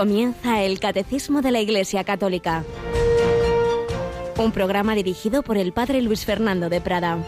[0.00, 2.64] Comienza el Catecismo de la Iglesia Católica.
[4.38, 7.18] Un programa dirigido por el Padre Luis Fernando de Prada.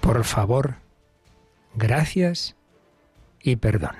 [0.00, 0.78] Por favor,
[1.76, 2.56] gracias
[3.40, 3.94] y perdón.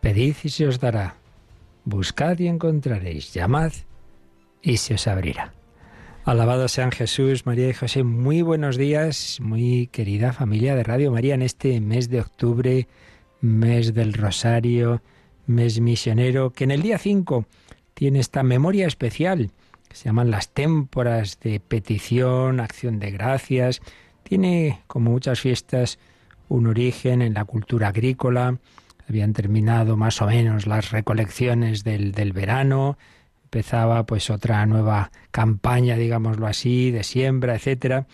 [0.00, 1.16] Pedid y se os dará.
[1.84, 3.34] Buscad y encontraréis.
[3.34, 3.72] Llamad
[4.62, 5.57] y se os abrirá.
[6.28, 8.04] Alabado sean Jesús, María y José.
[8.04, 12.86] Muy buenos días, muy querida familia de Radio María en este mes de octubre,
[13.40, 15.00] mes del Rosario,
[15.46, 17.46] mes misionero, que en el día 5
[17.94, 19.52] tiene esta memoria especial,
[19.88, 23.80] que se llaman las témporas de petición, acción de gracias.
[24.22, 25.98] Tiene, como muchas fiestas,
[26.50, 28.58] un origen en la cultura agrícola.
[29.08, 32.98] Habían terminado más o menos las recolecciones del, del verano,
[33.48, 38.06] empezaba pues otra nueva campaña, digámoslo así, de siembra, etcétera.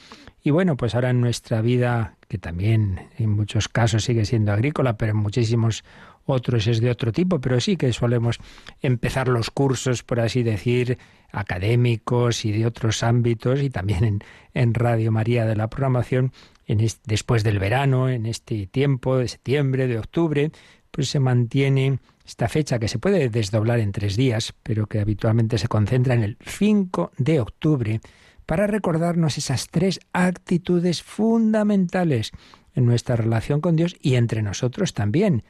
[0.44, 4.96] Y bueno, pues ahora en nuestra vida, que también en muchos casos sigue siendo agrícola,
[4.96, 5.82] pero en muchísimos
[6.24, 8.38] otros es de otro tipo, pero sí que solemos
[8.80, 10.98] empezar los cursos, por así decir,
[11.32, 14.22] académicos y de otros ámbitos, y también
[14.54, 16.32] en, Radio María de la programación,
[16.66, 20.52] en después del verano, en este tiempo de septiembre, de octubre,
[20.92, 25.58] pues se mantiene esta fecha que se puede desdoblar en tres días, pero que habitualmente
[25.58, 28.00] se concentra en el 5 de octubre,
[28.46, 32.32] para recordarnos esas tres actitudes fundamentales
[32.74, 35.44] en nuestra relación con Dios y entre nosotros también.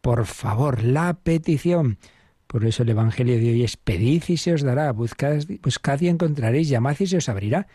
[0.00, 1.98] Por favor, la petición.
[2.46, 6.08] Por eso el Evangelio de hoy es pedid y se os dará, buscad, buscad y
[6.08, 7.68] encontraréis, llamad y se os abrirá.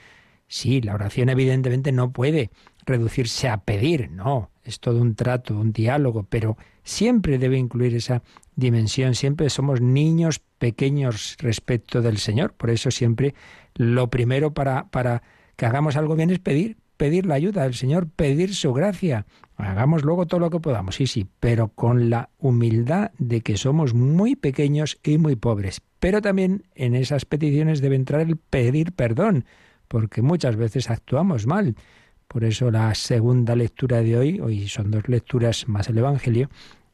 [0.47, 2.51] Sí, la oración evidentemente no puede
[2.85, 8.21] reducirse a pedir, no, es todo un trato, un diálogo, pero siempre debe incluir esa
[8.55, 13.33] dimensión, siempre somos niños pequeños respecto del Señor, por eso siempre
[13.73, 15.23] lo primero para, para
[15.55, 19.25] que hagamos algo bien es pedir, pedir la ayuda del Señor, pedir su gracia.
[19.57, 23.93] Hagamos luego todo lo que podamos, sí, sí, pero con la humildad de que somos
[23.93, 25.81] muy pequeños y muy pobres.
[25.99, 29.45] Pero también en esas peticiones debe entrar el pedir perdón,
[29.87, 31.75] porque muchas veces actuamos mal.
[32.27, 36.49] Por eso la segunda lectura de hoy, hoy son dos lecturas más el Evangelio,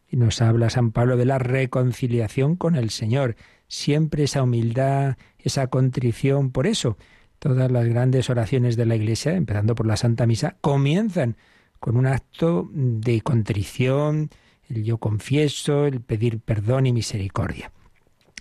[0.08, 3.38] y nos habla San Pablo de la reconciliación con el Señor.
[3.68, 6.52] Siempre esa humildad, esa contrición.
[6.52, 6.98] Por eso,
[7.40, 11.38] todas las grandes oraciones de la Iglesia, empezando por la Santa Misa, comienzan
[11.80, 14.30] con un acto de contrición,
[14.70, 17.72] el yo confieso, el pedir perdón y misericordia.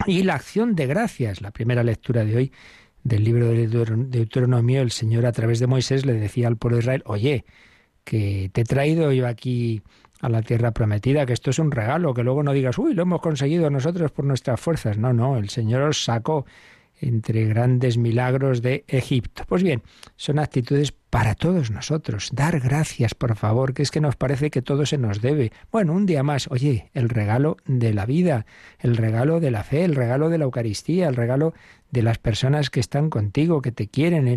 [0.06, 2.52] Y la acción de gracias, la primera lectura de hoy
[3.04, 6.82] del libro de Deuteronomio, el Señor a través de Moisés le decía al pueblo de
[6.82, 7.44] Israel, oye,
[8.04, 9.82] que te he traído yo aquí
[10.20, 13.02] a la tierra prometida, que esto es un regalo, que luego no digas, uy, lo
[13.02, 14.98] hemos conseguido nosotros por nuestras fuerzas.
[14.98, 16.44] No, no, el Señor os sacó
[17.00, 19.44] entre grandes milagros de Egipto.
[19.48, 19.82] Pues bien,
[20.16, 22.30] son actitudes para todos nosotros.
[22.32, 25.50] Dar gracias, por favor, que es que nos parece que todo se nos debe.
[25.72, 28.44] Bueno, un día más, oye, el regalo de la vida,
[28.78, 31.54] el regalo de la fe, el regalo de la Eucaristía, el regalo
[31.90, 34.28] de las personas que están contigo, que te quieren.
[34.28, 34.36] ¿eh?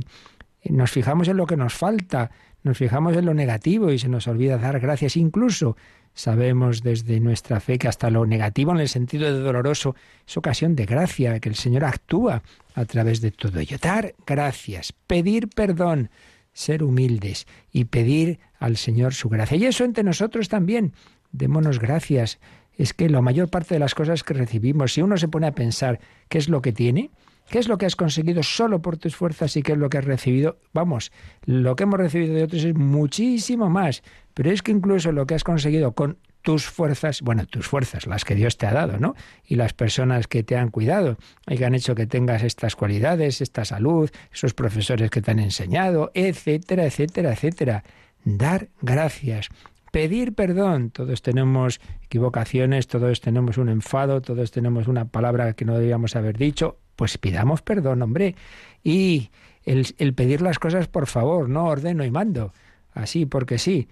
[0.66, 2.32] Nos fijamos en lo que nos falta,
[2.64, 5.18] nos fijamos en lo negativo y se nos olvida dar gracias.
[5.18, 5.76] Incluso
[6.14, 9.96] sabemos desde nuestra fe que hasta lo negativo en el sentido de doloroso
[10.28, 12.44] es ocasión de gracia, que el Señor actúa
[12.76, 13.78] a través de todo ello.
[13.82, 16.10] Dar gracias, pedir perdón,
[16.54, 19.58] ser humildes y pedir al Señor su gracia.
[19.58, 20.94] Y eso entre nosotros también.
[21.32, 22.40] Démonos gracias.
[22.76, 25.52] Es que la mayor parte de las cosas que recibimos, si uno se pone a
[25.52, 26.00] pensar
[26.30, 27.12] qué es lo que tiene,
[27.50, 29.98] ¿Qué es lo que has conseguido solo por tus fuerzas y qué es lo que
[29.98, 30.58] has recibido?
[30.74, 31.12] Vamos,
[31.46, 34.02] lo que hemos recibido de otros es muchísimo más,
[34.34, 38.26] pero es que incluso lo que has conseguido con tus fuerzas, bueno, tus fuerzas, las
[38.26, 39.16] que Dios te ha dado, ¿no?
[39.46, 41.18] Y las personas que te han cuidado
[41.48, 45.40] y que han hecho que tengas estas cualidades, esta salud, esos profesores que te han
[45.40, 47.84] enseñado, etcétera, etcétera, etcétera.
[48.26, 49.50] Dar gracias,
[49.92, 50.92] pedir perdón.
[50.92, 56.38] Todos tenemos equivocaciones, todos tenemos un enfado, todos tenemos una palabra que no debíamos haber
[56.38, 56.78] dicho.
[56.96, 58.36] Pues pidamos perdón, hombre.
[58.84, 59.30] Y
[59.64, 62.54] el, pedir las cosas por favor, no ordeno y mando.
[62.94, 63.88] Así, porque sí.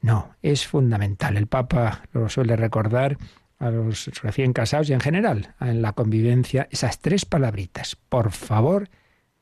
[0.00, 1.36] No, es fundamental.
[1.36, 3.18] El Papa lo suele recordar
[3.58, 7.96] a los recién casados y en general en la convivencia esas tres palabritas.
[8.08, 8.88] Por favor,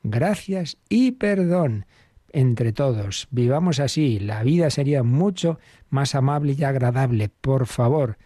[0.03, 1.85] gracias y perdón.
[2.31, 4.19] Entre todos, vivamos así.
[4.19, 5.57] La vida sería mucho
[5.89, 7.29] más amable y agradable.
[7.29, 8.17] Por favor,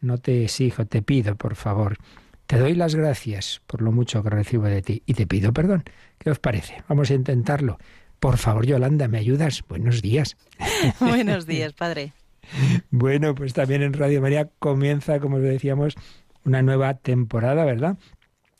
[0.00, 1.96] no te exijo, te pido, por favor.
[2.52, 5.84] Te doy las gracias por lo mucho que recibo de ti y te pido perdón.
[6.18, 6.84] ¿Qué os parece?
[6.86, 7.78] Vamos a intentarlo.
[8.20, 9.64] Por favor, Yolanda, ¿me ayudas?
[9.66, 10.36] Buenos días.
[11.00, 12.12] Buenos días, padre.
[12.90, 15.94] bueno, pues también en Radio María comienza, como decíamos,
[16.44, 17.96] una nueva temporada, ¿verdad?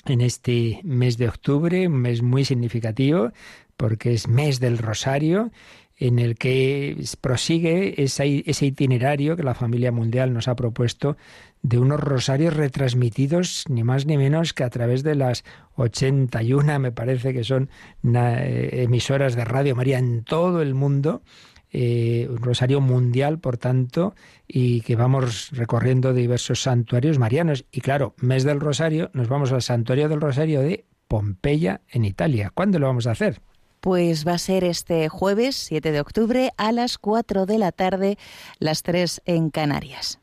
[0.06, 3.30] En este mes de octubre, un mes muy significativo,
[3.76, 5.50] porque es mes del Rosario,
[5.96, 11.16] en el que prosigue ese, itinerario que la familia mundial nos ha propuesto
[11.62, 15.44] de unos rosarios retransmitidos ni más ni menos que a través de las
[15.76, 17.70] 81, me parece que son
[18.04, 21.22] eh, emisoras de Radio María en todo el mundo.
[21.74, 24.14] Eh, un rosario mundial, por tanto,
[24.46, 27.64] y que vamos recorriendo diversos santuarios marianos.
[27.72, 32.50] Y claro, mes del rosario, nos vamos al santuario del rosario de Pompeya, en Italia.
[32.52, 33.40] ¿Cuándo lo vamos a hacer?
[33.82, 38.16] Pues va a ser este jueves 7 de octubre a las 4 de la tarde,
[38.60, 40.20] las 3 en Canarias.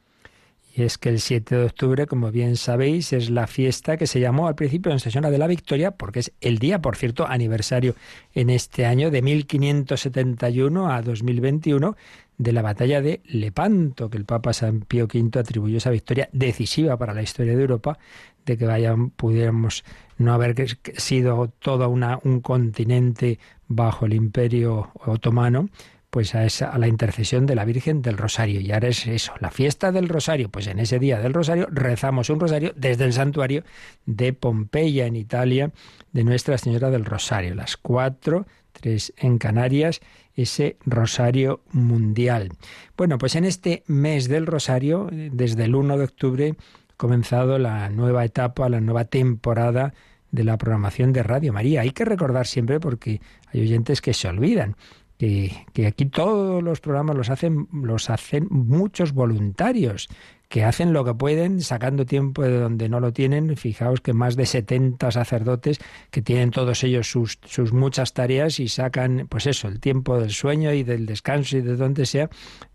[0.73, 4.21] Y es que el 7 de octubre, como bien sabéis, es la fiesta que se
[4.21, 7.95] llamó al principio en Sesión de la Victoria, porque es el día, por cierto, aniversario
[8.33, 11.97] en este año de 1571 a 2021
[12.37, 16.95] de la batalla de Lepanto, que el Papa San Pío V atribuyó esa victoria decisiva
[16.95, 17.99] para la historia de Europa,
[18.45, 19.83] de que vayan, pudiéramos
[20.17, 20.55] no haber
[20.97, 25.69] sido todo una, un continente bajo el imperio otomano,
[26.09, 28.59] pues a, esa, a la intercesión de la Virgen del Rosario.
[28.59, 30.49] Y ahora es eso, la fiesta del Rosario.
[30.49, 33.63] Pues en ese día del Rosario rezamos un rosario desde el santuario
[34.05, 35.71] de Pompeya, en Italia,
[36.11, 37.53] de Nuestra Señora del Rosario.
[37.53, 40.01] Las cuatro, tres en Canarias,
[40.35, 42.51] ese Rosario Mundial.
[42.97, 46.55] Bueno, pues en este mes del Rosario, desde el 1 de octubre,
[46.99, 49.93] comenzado la nueva etapa, la nueva temporada
[50.31, 51.79] de la programación de Radio María.
[51.81, 53.21] Hay que recordar siempre porque
[53.53, 54.75] hay oyentes que se olvidan.
[55.17, 60.09] Que, que, aquí todos los programas los hacen, los hacen muchos voluntarios
[60.49, 63.55] que hacen lo que pueden sacando tiempo de donde no lo tienen.
[63.55, 65.79] Fijaos que más de 70 sacerdotes
[66.09, 70.31] que tienen todos ellos sus, sus muchas tareas y sacan, pues eso, el tiempo del
[70.31, 72.29] sueño y del descanso y de donde sea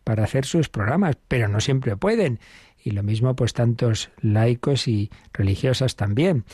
[0.04, 2.38] para hacer sus programas, pero no siempre pueden.
[2.84, 6.44] Y lo mismo pues tantos laicos y religiosas también.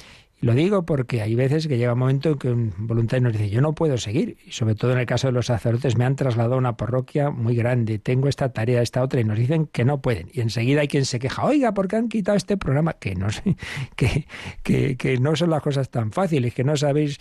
[0.41, 3.51] Lo digo porque hay veces que llega un momento en que un voluntario nos dice,
[3.51, 4.39] yo no puedo seguir.
[4.47, 7.29] Y sobre todo en el caso de los sacerdotes, me han trasladado a una parroquia
[7.29, 10.31] muy grande, tengo esta tarea, esta otra, y nos dicen que no pueden.
[10.33, 12.95] Y enseguida hay quien se queja, oiga, ¿por qué han quitado este programa?
[12.95, 13.27] Que no,
[13.97, 14.27] que,
[14.63, 17.19] que, que no son las cosas tan fáciles, que no sabéis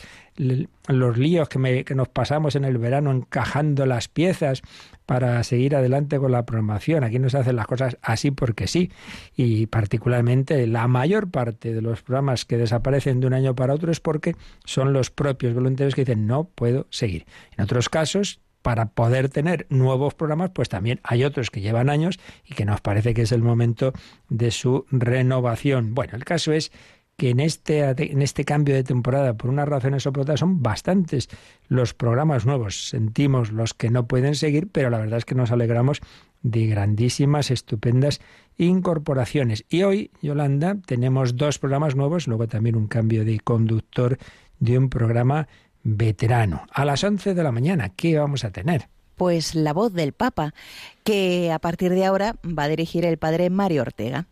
[0.88, 4.62] los líos que, que nos pasamos en el verano encajando las piezas
[5.09, 7.03] para seguir adelante con la programación.
[7.03, 8.91] Aquí no se hacen las cosas así porque sí.
[9.35, 13.91] Y particularmente la mayor parte de los programas que desaparecen de un año para otro
[13.91, 14.35] es porque
[14.65, 17.25] son los propios voluntarios que dicen no puedo seguir.
[17.57, 22.19] En otros casos, para poder tener nuevos programas, pues también hay otros que llevan años
[22.45, 23.94] y que nos parece que es el momento
[24.29, 25.95] de su renovación.
[25.95, 26.71] Bueno, el caso es
[27.19, 30.63] que en este, en este cambio de temporada, por unas razones o por otras, son
[30.63, 31.27] bastantes
[31.68, 32.88] los programas nuevos.
[32.88, 36.00] Sentimos los que no pueden seguir, pero la verdad es que nos alegramos
[36.42, 38.21] de grandísimas, estupendas
[38.57, 39.66] incorporaciones.
[39.69, 44.18] Y hoy, Yolanda, tenemos dos programas nuevos, luego también un cambio de conductor
[44.60, 45.50] de un programa
[45.83, 46.65] veterano.
[46.72, 48.88] A las 11 de la mañana, ¿qué vamos a tener?
[49.15, 50.54] Pues la voz del Papa,
[51.04, 54.27] que a partir de ahora va a dirigir el padre Mario Ortega.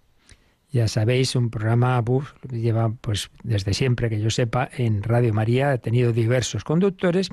[0.69, 5.72] Ya sabéis, un programa buf, lleva pues desde siempre que yo sepa en Radio María
[5.72, 7.30] ha tenido diversos conductores.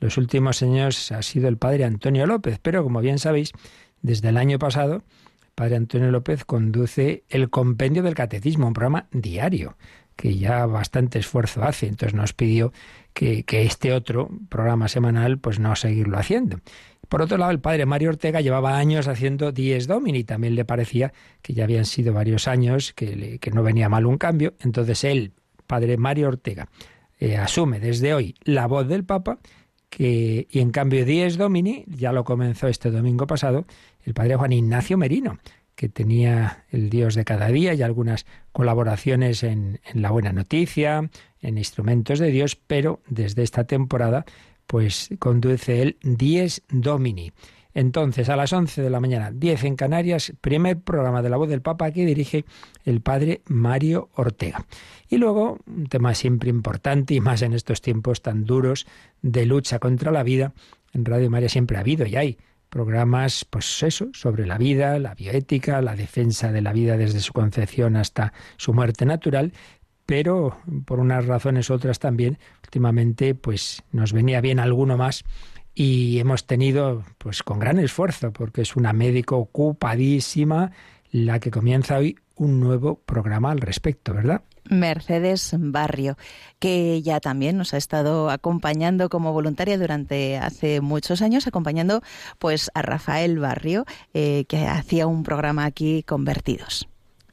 [0.00, 3.52] Los últimos años ha sido el padre Antonio López, pero como bien sabéis,
[4.00, 5.02] desde el año pasado el
[5.54, 9.76] padre Antonio López conduce el compendio del catecismo, un programa diario
[10.16, 11.88] que ya bastante esfuerzo hace.
[11.88, 12.72] Entonces nos pidió
[13.12, 16.60] que, que este otro programa semanal pues no seguirlo haciendo.
[17.08, 21.12] Por otro lado, el padre Mario Ortega llevaba años haciendo Dies Domini, también le parecía
[21.40, 24.54] que ya habían sido varios años, que, no venía mal un cambio.
[24.60, 25.32] Entonces él,
[25.66, 26.68] padre Mario Ortega,
[27.18, 29.38] eh, asume desde hoy la voz del Papa,
[29.88, 33.64] que, y en cambio Dies Domini, ya lo comenzó este domingo pasado,
[34.04, 35.38] el padre Juan Ignacio Merino,
[35.74, 41.08] que tenía el Dios de cada día y algunas colaboraciones en, en La Buena Noticia,
[41.40, 44.26] en Instrumentos de Dios, pero desde esta temporada
[44.68, 47.32] pues conduce el Dies Domini.
[47.74, 51.48] Entonces, a las 11 de la mañana, 10 en Canarias, primer programa de la voz
[51.48, 52.44] del Papa que dirige
[52.84, 54.66] el padre Mario Ortega.
[55.08, 58.86] Y luego, un tema siempre importante y más en estos tiempos tan duros
[59.22, 60.52] de lucha contra la vida,
[60.92, 65.14] en Radio María siempre ha habido y hay programas, pues eso, sobre la vida, la
[65.14, 69.52] bioética, la defensa de la vida desde su concepción hasta su muerte natural,
[70.08, 75.22] pero por unas razones u otras también, últimamente pues nos venía bien alguno más
[75.74, 80.72] y hemos tenido pues con gran esfuerzo, porque es una médico ocupadísima
[81.10, 84.40] la que comienza hoy un nuevo programa al respecto, ¿verdad?
[84.64, 86.16] Mercedes Barrio,
[86.58, 92.00] que ya también nos ha estado acompañando como voluntaria durante hace muchos años, acompañando
[92.38, 93.84] pues a Rafael Barrio,
[94.14, 96.88] eh, que hacía un programa aquí Convertidos.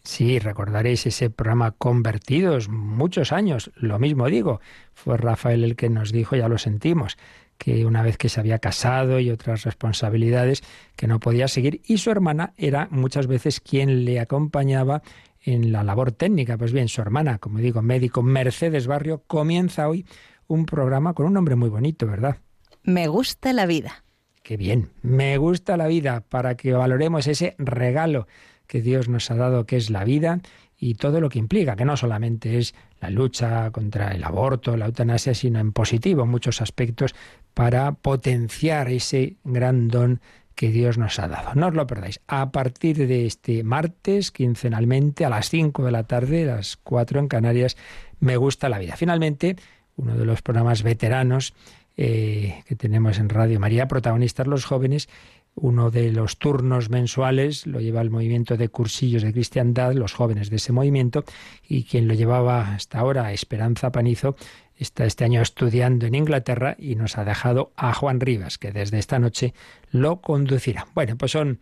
[0.05, 4.61] Sí, recordaréis ese programa Convertidos, muchos años, lo mismo digo,
[4.93, 7.17] fue Rafael el que nos dijo, ya lo sentimos,
[7.57, 10.61] que una vez que se había casado y otras responsabilidades,
[10.95, 15.01] que no podía seguir, y su hermana era muchas veces quien le acompañaba
[15.41, 16.55] en la labor técnica.
[16.55, 20.05] Pues bien, su hermana, como digo, médico Mercedes Barrio, comienza hoy
[20.45, 22.37] un programa con un nombre muy bonito, ¿verdad?
[22.83, 24.03] Me gusta la vida.
[24.43, 28.27] Qué bien, me gusta la vida para que valoremos ese regalo
[28.67, 30.41] que Dios nos ha dado, que es la vida
[30.77, 34.85] y todo lo que implica, que no solamente es la lucha contra el aborto, la
[34.85, 37.15] eutanasia, sino en positivo, muchos aspectos,
[37.53, 40.19] para potenciar ese gran don
[40.55, 41.53] que Dios nos ha dado.
[41.55, 42.21] No os lo perdáis.
[42.27, 47.19] A partir de este martes, quincenalmente, a las 5 de la tarde, a las 4
[47.19, 47.77] en Canarias,
[48.19, 48.95] me gusta la vida.
[48.95, 49.57] Finalmente,
[49.97, 51.53] uno de los programas veteranos
[51.97, 55.07] eh, que tenemos en Radio María, protagonistas los jóvenes,
[55.55, 60.49] uno de los turnos mensuales lo lleva el movimiento de cursillos de cristiandad, los jóvenes
[60.49, 61.23] de ese movimiento,
[61.67, 64.35] y quien lo llevaba hasta ahora, Esperanza Panizo,
[64.77, 68.99] está este año estudiando en Inglaterra y nos ha dejado a Juan Rivas, que desde
[68.99, 69.53] esta noche
[69.91, 70.87] lo conducirá.
[70.93, 71.59] Bueno, pues son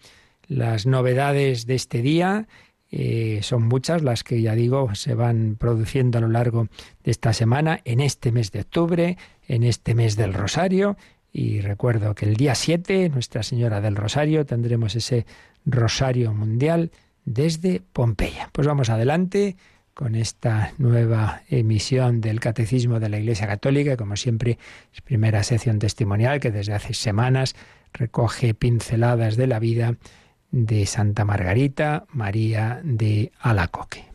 [0.48, 2.48] las novedades de este día.
[2.92, 6.68] Eh, son muchas las que ya digo se van produciendo a lo largo
[7.04, 10.98] de esta semana, en este mes de octubre, en este mes del Rosario.
[11.34, 15.26] Y recuerdo que el día 7, Nuestra Señora del Rosario, tendremos ese
[15.66, 16.92] Rosario Mundial
[17.26, 18.50] desde Pompeya.
[18.52, 19.58] Pues vamos adelante
[19.96, 24.60] con esta nueva emisión del Catecismo de la Iglesia Católica, como siempre
[24.94, 27.56] es primera sección testimonial que desde hace semanas
[27.94, 29.96] recoge pinceladas de la vida
[30.52, 34.13] de Santa Margarita María de Alacoque.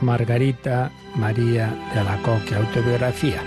[0.00, 3.42] Margarita María de Alacoque, autobiografía.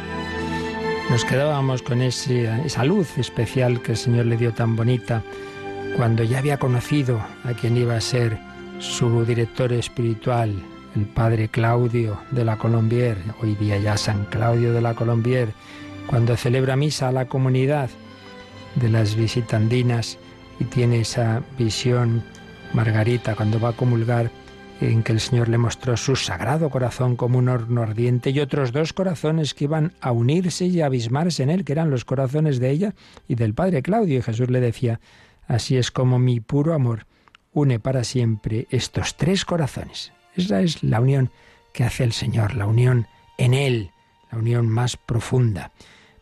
[1.09, 5.23] Nos quedábamos con esa luz especial que el Señor le dio tan bonita
[5.95, 8.37] cuando ya había conocido a quien iba a ser
[8.79, 10.53] su director espiritual,
[10.95, 15.49] el padre Claudio de la Colombier, hoy día ya San Claudio de la Colombier,
[16.07, 17.89] cuando celebra misa a la comunidad
[18.75, 20.17] de las visitandinas
[20.59, 22.23] y tiene esa visión
[22.73, 24.29] Margarita cuando va a comulgar
[24.81, 28.71] en que el Señor le mostró su sagrado corazón como un horno ardiente y otros
[28.71, 32.59] dos corazones que iban a unirse y a abismarse en él, que eran los corazones
[32.59, 32.93] de ella
[33.27, 34.19] y del Padre Claudio.
[34.19, 34.99] Y Jesús le decía,
[35.47, 37.05] así es como mi puro amor
[37.53, 40.11] une para siempre estos tres corazones.
[40.35, 41.31] Esa es la unión
[41.73, 43.07] que hace el Señor, la unión
[43.37, 43.91] en Él,
[44.31, 45.71] la unión más profunda.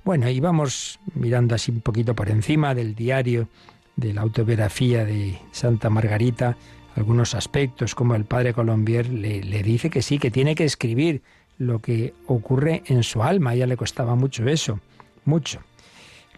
[0.06, 3.50] Bueno, y vamos mirando así un poquito por encima del diario
[3.96, 6.58] de la autobiografía de Santa Margarita,
[6.96, 11.22] algunos aspectos, como el padre Colombier le, dice que sí, que tiene que escribir
[11.58, 13.52] lo que ocurre en su alma.
[13.52, 14.80] A ella le costaba mucho eso,
[15.26, 15.60] mucho.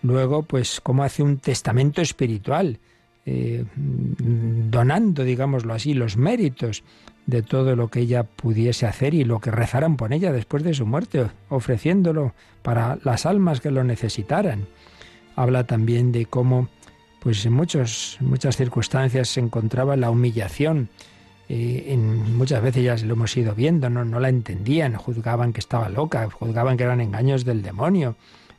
[0.02, 2.80] Luego, pues, cómo hace un testamento espiritual,
[3.26, 6.84] eh, donando, digámoslo así, los méritos
[7.28, 10.74] de todo lo que ella pudiese hacer y lo que rezaran por ella después de
[10.74, 12.34] su muerte, ofreciéndolo
[12.64, 14.66] para las almas que lo necesitaran.
[15.36, 16.70] Habla también de cómo
[17.20, 20.90] pues en muchos, muchas circunstancias se encontraba la humillación.
[21.50, 25.60] Eh, en, muchas veces ya lo hemos ido viendo, no, no la entendían, juzgaban que
[25.60, 28.16] estaba loca, juzgaban que eran engaños del demonio.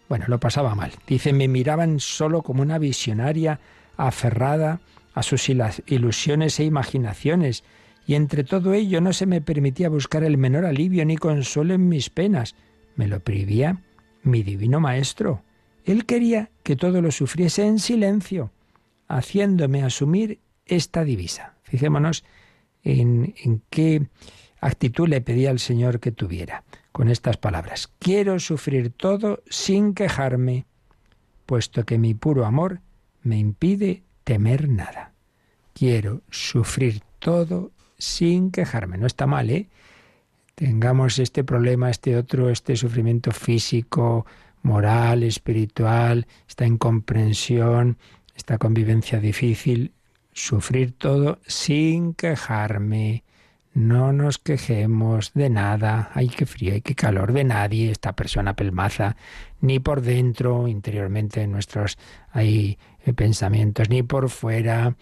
[0.08, 0.92] Bueno, lo pasaba mal.
[1.06, 3.60] Dice, me miraban solo como una visionaria
[3.96, 4.80] aferrada
[5.14, 7.64] a sus ilusiones e imaginaciones,
[8.06, 11.88] y entre todo ello no se me permitía buscar el menor alivio ni consuelo en
[11.88, 12.54] mis penas.
[12.96, 13.82] Me lo prohibía
[14.22, 15.42] mi divino maestro.
[15.88, 18.52] Él quería que todo lo sufriese en silencio,
[19.08, 21.54] haciéndome asumir esta divisa.
[21.62, 22.24] Fijémonos
[22.84, 24.06] en, qué
[24.60, 27.90] actitud le pedía al Señor que tuviera con estas palabras.
[28.00, 30.66] Quiero sufrir todo sin quejarme,
[31.46, 32.82] puesto que mi puro amor
[33.22, 35.12] me impide temer nada.
[35.72, 38.98] Quiero sufrir todo sin quejarme.
[38.98, 39.70] No está mal, ¿eh?
[40.54, 44.26] Tengamos este problema, este otro, este sufrimiento físico,
[44.62, 47.98] moral, espiritual, esta incomprensión,
[48.34, 49.92] esta convivencia difícil,
[50.32, 53.24] sufrir todo sin quejarme.
[53.74, 57.32] No nos quejemos de nada, hay que frío, hay que calor.
[57.32, 59.16] De nadie, esta persona pelmaza,
[59.60, 61.98] ni por dentro, interiormente nuestros
[62.34, 62.76] eh,
[63.14, 64.96] pensamientos, ni por fuera,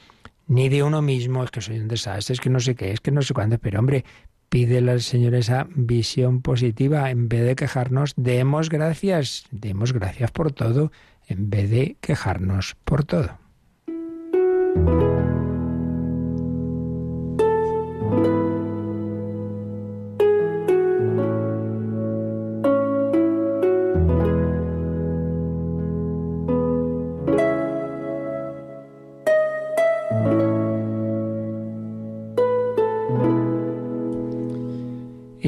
[0.46, 3.00] ni de uno mismo, es que soy un desastre, es que no sé qué, es
[3.00, 4.04] que no sé cuándo, pero hombre,
[4.48, 10.52] pídele al Señor esa visión positiva, en vez de quejarnos, demos gracias, demos gracias por
[10.52, 10.92] todo,
[11.28, 13.38] en vez de quejarnos por todo.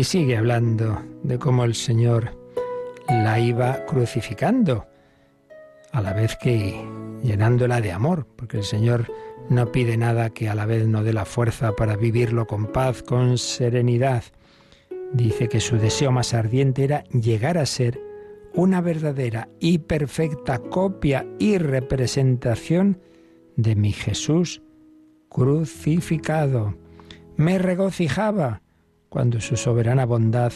[0.09, 2.35] Sigue hablando de cómo el Señor
[3.11, 4.87] la iba crucificando,
[5.93, 6.83] a la vez que
[7.23, 9.13] llenándola de amor, porque el Señor
[9.51, 13.03] no pide nada que a la vez no dé la fuerza para vivirlo con paz,
[13.03, 14.25] con serenidad.
[15.13, 18.01] Dice que su deseo más ardiente era llegar a ser
[18.55, 22.99] una verdadera y perfecta copia y representación
[23.57, 24.63] de mi Jesús
[25.29, 26.75] crucificado.
[27.37, 28.63] Me regocijaba
[29.09, 30.53] cuando su soberana bondad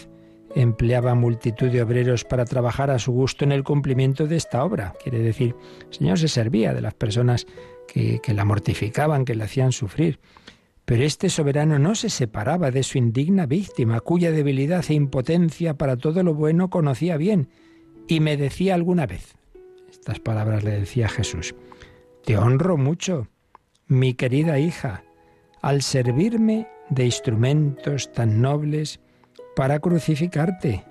[0.55, 4.93] empleaba multitud de obreros para trabajar a su gusto en el cumplimiento de esta obra.
[5.03, 5.55] Quiere decir,
[5.89, 7.47] el Señor se servía de las personas
[7.89, 10.21] que, que la mortificaban, que le hacían sufrir.
[10.85, 15.97] Pero este soberano no se separaba de su indigna víctima, cuya debilidad e impotencia para
[15.97, 17.49] todo lo bueno conocía bien,
[18.09, 19.37] y me decía alguna vez,
[19.91, 21.55] estas palabras le decía Jesús,
[22.25, 23.29] te honro mucho,
[23.87, 25.05] mi querida hija,
[25.61, 29.01] al servirme de instrumentos tan nobles
[29.57, 30.85] para crucificarte.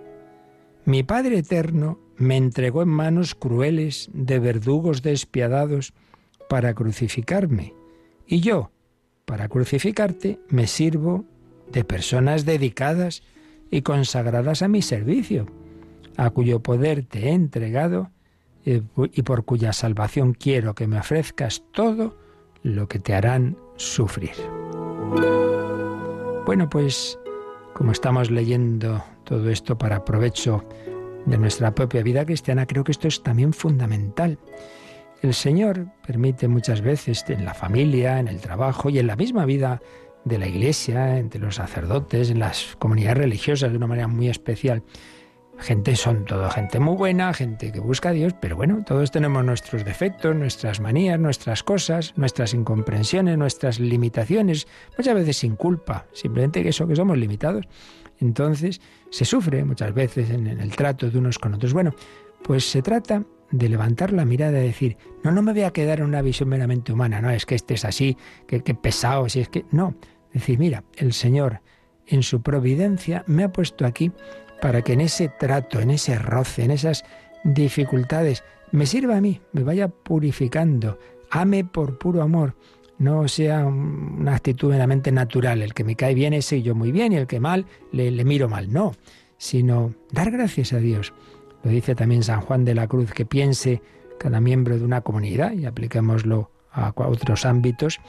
[0.86, 5.94] Mi Padre Eterno me entregó en manos crueles de verdugos despiadados
[6.50, 7.74] para crucificarme.
[8.26, 8.72] Y yo,
[9.26, 11.26] para crucificarte, me sirvo
[11.72, 13.24] de personas dedicadas
[13.70, 15.48] y consagradas a mi servicio,
[16.18, 18.12] a cuyo poder te he entregado
[18.64, 22.18] y por cuya salvación quiero que me ofrezcas todo
[22.62, 24.36] lo que te harán sufrir.
[26.46, 27.20] Bueno, pues
[27.74, 30.66] como estamos leyendo todo esto para provecho
[31.26, 34.40] de nuestra propia vida cristiana, creo que esto es también fundamental.
[35.22, 39.46] El Señor permite muchas veces en la familia, en el trabajo y en la misma
[39.46, 39.82] vida
[40.26, 44.82] de la iglesia, entre los sacerdotes, en las comunidades religiosas de una manera muy especial,
[45.60, 49.44] gente son todo gente muy buena, gente que busca a Dios, pero bueno, todos tenemos
[49.44, 56.64] nuestros defectos, nuestras manías, nuestras cosas, nuestras incomprensiones, nuestras limitaciones, muchas veces sin culpa, simplemente
[56.64, 57.68] que eso que somos limitados.
[58.20, 61.74] Entonces se sufre muchas veces en, el trato de unos con otros.
[61.74, 61.94] Bueno,
[62.44, 66.00] pues se trata de levantar la mirada y decir, no, no me voy a quedar
[66.00, 69.42] en una visión meramente humana, no, es que este es así, que, que pesado, si
[69.42, 69.66] es que...
[69.72, 69.96] No,
[70.34, 71.62] decir, mira, el Señor
[72.08, 74.12] en su providencia me ha puesto aquí
[74.62, 77.04] para que en ese trato, en ese roce, en esas
[77.44, 80.98] dificultades, me sirva a mí, me vaya purificando,
[81.30, 82.56] ame por puro amor,
[83.00, 86.92] no sea una actitud meramente natural, el que me cae bien ese y yo muy
[86.92, 88.94] bien y el que mal le, miro mal, no,
[89.38, 91.12] sino dar gracias a Dios.
[91.64, 93.82] Lo dice también San Juan de la Cruz, que piense
[94.20, 98.00] cada miembro de una comunidad, y apliquémoslo a otros ámbitos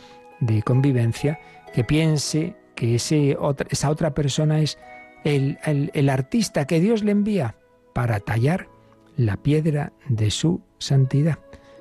[0.41, 1.41] de convivencia,
[1.75, 3.37] que piense que ese
[3.71, 4.79] esa otra persona es
[5.25, 7.57] el, artista que Dios le envía
[7.95, 8.69] para tallar
[9.17, 11.39] la piedra de su santidad.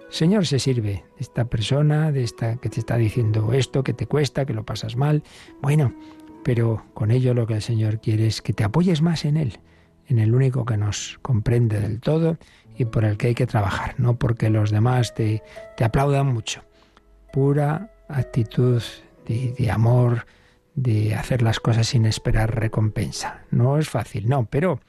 [0.10, 4.08] Señor se sirve de esta persona, de esta que te está diciendo esto, que te
[4.08, 5.23] cuesta, que lo pasas mal.
[5.62, 5.93] Bueno,
[6.43, 9.60] pero con ello lo que el Señor quiere es que te apoyes más en Él,
[10.08, 12.38] en el único que nos comprende del todo
[12.77, 15.41] y por el que hay que trabajar, no porque los demás te,
[15.77, 16.62] te aplaudan mucho.
[17.32, 18.82] Pura actitud
[19.27, 20.25] de amor,
[20.75, 23.41] de hacer las cosas sin esperar recompensa.
[23.51, 24.79] No es fácil, no, pero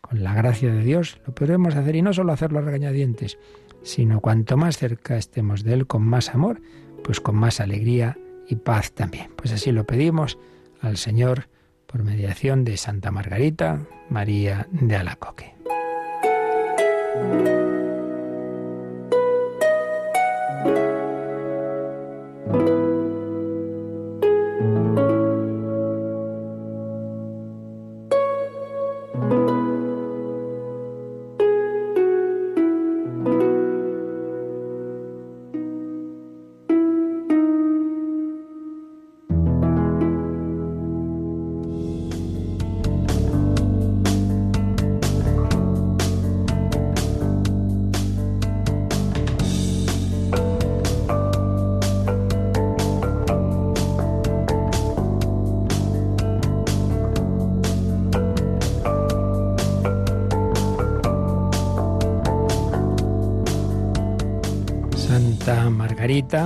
[0.00, 3.38] con la gracia de Dios lo podemos hacer y no solo hacerlo a regañadientes,
[3.82, 6.60] sino cuanto más cerca estemos de Él con más amor,
[7.02, 8.18] pues con más alegría
[8.48, 9.30] y paz también.
[9.36, 10.38] Pues así lo pedimos
[10.80, 11.48] al Señor
[11.86, 15.54] por mediación de Santa Margarita María de Alacoque.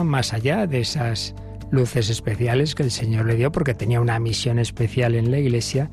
[0.05, 1.35] Más allá de esas
[1.71, 5.91] luces especiales que el Señor le dio porque tenía una misión especial en la iglesia,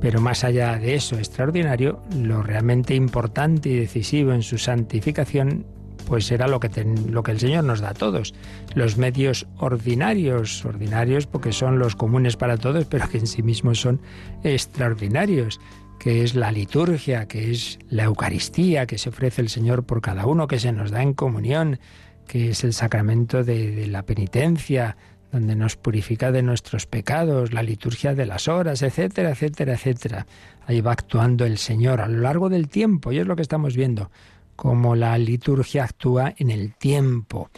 [0.00, 5.64] pero más allá de eso extraordinario, lo realmente importante y decisivo en su santificación
[6.08, 6.68] pues era lo que,
[7.08, 8.34] lo que el Señor nos da a todos.
[8.74, 13.80] Los medios ordinarios, ordinarios porque son los comunes para todos, pero que en sí mismos
[13.80, 14.00] son
[14.42, 15.60] extraordinarios,
[15.98, 20.26] que es la liturgia, que es la Eucaristía que se ofrece el Señor por cada
[20.26, 21.78] uno, que se nos da en comunión,
[22.26, 24.96] que es el sacramento de la penitencia,
[25.32, 30.26] donde nos purifica de nuestros pecados, la liturgia de las horas, etcétera, etcétera, etcétera.
[30.66, 33.76] Ahí va actuando el Señor a lo largo del tiempo, y es lo que estamos
[33.76, 34.10] viendo
[34.56, 37.50] cómo la liturgia actúa en el tiempo.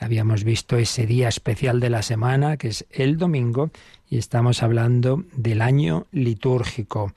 [0.00, 3.70] Habíamos visto ese día especial de la semana, que es el domingo,
[4.08, 7.12] y estamos hablando del año litúrgico.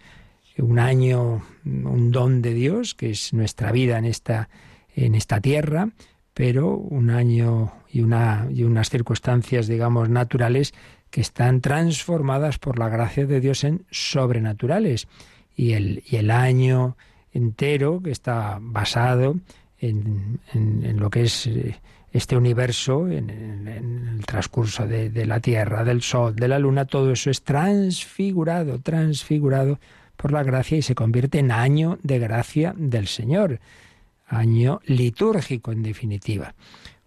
[0.58, 4.50] Un año, un don de Dios, que es nuestra vida en esta,
[4.96, 5.89] en esta tierra,
[6.36, 10.74] pero un año y, una, y unas circunstancias, digamos, naturales
[11.10, 15.08] que están transformadas por la gracia de Dios en sobrenaturales.
[15.56, 16.98] Y el, año
[17.32, 19.38] entero que está basado
[19.80, 20.41] en,
[20.98, 21.80] lo que es eh,
[22.12, 27.30] este universo, en, el transcurso de, la Tierra, del Sol, de la Luna, todo eso
[27.30, 29.80] es transfigurado, transfigurado
[30.17, 33.62] por la gracia y se convierte en año de gracia del Señor,
[34.26, 36.56] año litúrgico en definitiva,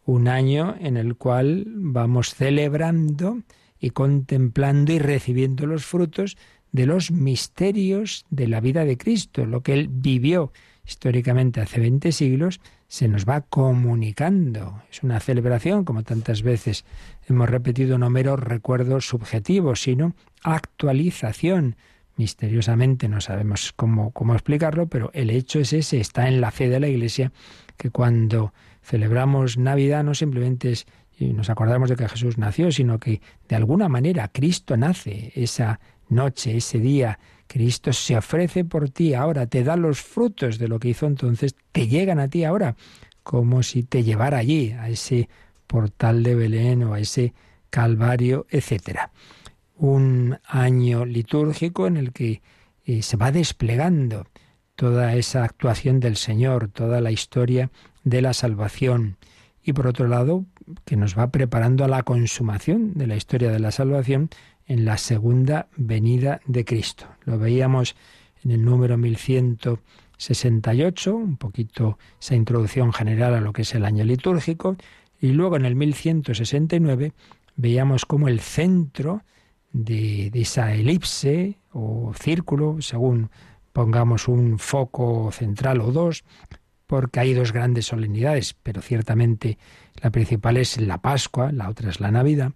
[0.05, 3.43] un año en el cual vamos celebrando
[3.81, 6.37] y contemplando y recibiendo los frutos
[6.73, 10.53] de los misterios de la vida de Cristo, lo que él vivió
[10.87, 14.83] históricamente hace 20 siglos, se nos va comunicando.
[14.91, 16.87] Es una celebración, como tantas veces
[17.29, 21.77] hemos repetido, no mero recuerdo subjetivo, sino actualización.
[22.19, 26.69] Misteriosamente no sabemos cómo, cómo explicarlo, pero el hecho es ese, está en la fe
[26.69, 27.33] de la Iglesia,
[27.79, 28.53] que cuando
[28.83, 30.87] celebramos Navidad no simplemente es
[31.19, 35.81] y nos acordamos de que Jesús nació, sino que de alguna manera Cristo nace, esa
[36.09, 40.79] noche, ese día, Cristo se ofrece por ti ahora, te da los frutos de lo
[40.79, 42.77] que hizo entonces, te llegan a ti ahora,
[43.23, 45.29] como si te llevara allí, a ese
[45.67, 47.35] portal de Belén o a ese
[47.71, 49.11] Calvario, etcétera.
[49.79, 52.43] Un año litúrgico en el que
[52.85, 54.27] eh, se va desplegando
[54.75, 57.71] toda esa actuación del Señor, toda la historia
[58.05, 59.17] de la salvación.
[59.63, 60.45] Y por otro lado,
[60.85, 64.31] que nos va preparando a la consumación de la historia de la salvación
[64.67, 67.07] en la segunda venida de Cristo.
[67.25, 67.95] Lo veíamos
[68.45, 74.05] en el número 1168, un poquito esa introducción general a lo que es el año
[74.05, 74.77] litúrgico,
[75.21, 77.13] y luego en el 1169
[77.57, 79.23] veíamos como el centro
[79.79, 83.31] de, esa elipse o círculo, según
[83.73, 86.25] pongamos un foco central o dos,
[86.87, 89.59] porque hay dos grandes solemnidades, pero ciertamente
[90.03, 92.53] la principal es la Pascua, la otra es la Navidad,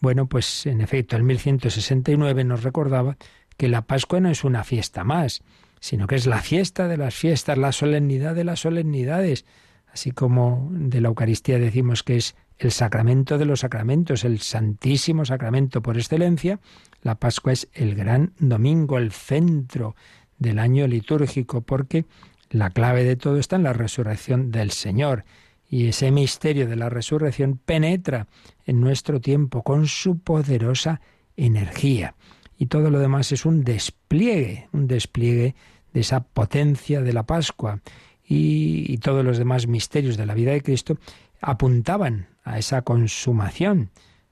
[0.00, 3.16] bueno, pues en efecto, el 1169 nos recordaba
[3.56, 5.42] que la Pascua no es una fiesta más,
[5.80, 9.44] sino que es la fiesta de las fiestas, la solemnidad de las solemnidades,
[9.92, 15.24] así como de la Eucaristía decimos que es el sacramento de los sacramentos, el santísimo
[15.24, 16.58] sacramento por excelencia,
[17.02, 19.94] la Pascua es el gran domingo, el centro
[20.38, 22.04] del año litúrgico, porque
[22.50, 25.24] la clave de todo está en la resurrección del Señor.
[25.70, 28.26] Y ese misterio de la resurrección penetra
[28.64, 31.00] en nuestro tiempo con su poderosa
[31.36, 32.14] energía.
[32.56, 35.54] Y todo lo demás es un despliegue, un despliegue
[35.92, 37.80] de esa potencia de la Pascua.
[38.28, 40.98] Y, todos los demás misterios de la vida de Cristo
[41.40, 43.90] apuntaban a esa consumación.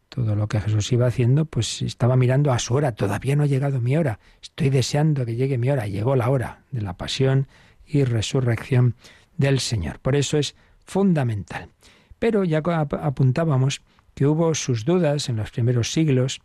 [0.08, 2.92] Todo lo que Jesús iba haciendo, pues estaba mirando a su hora.
[2.92, 4.18] Todavía no ha llegado mi hora.
[4.42, 5.86] Estoy deseando que llegue mi hora.
[5.86, 7.48] Llegó la hora de la pasión
[7.86, 8.96] y resurrección
[9.36, 9.98] del Señor.
[10.00, 11.70] Por eso es fundamental.
[12.18, 13.82] Pero ya apuntábamos
[14.14, 16.40] que hubo sus dudas en los primeros siglos,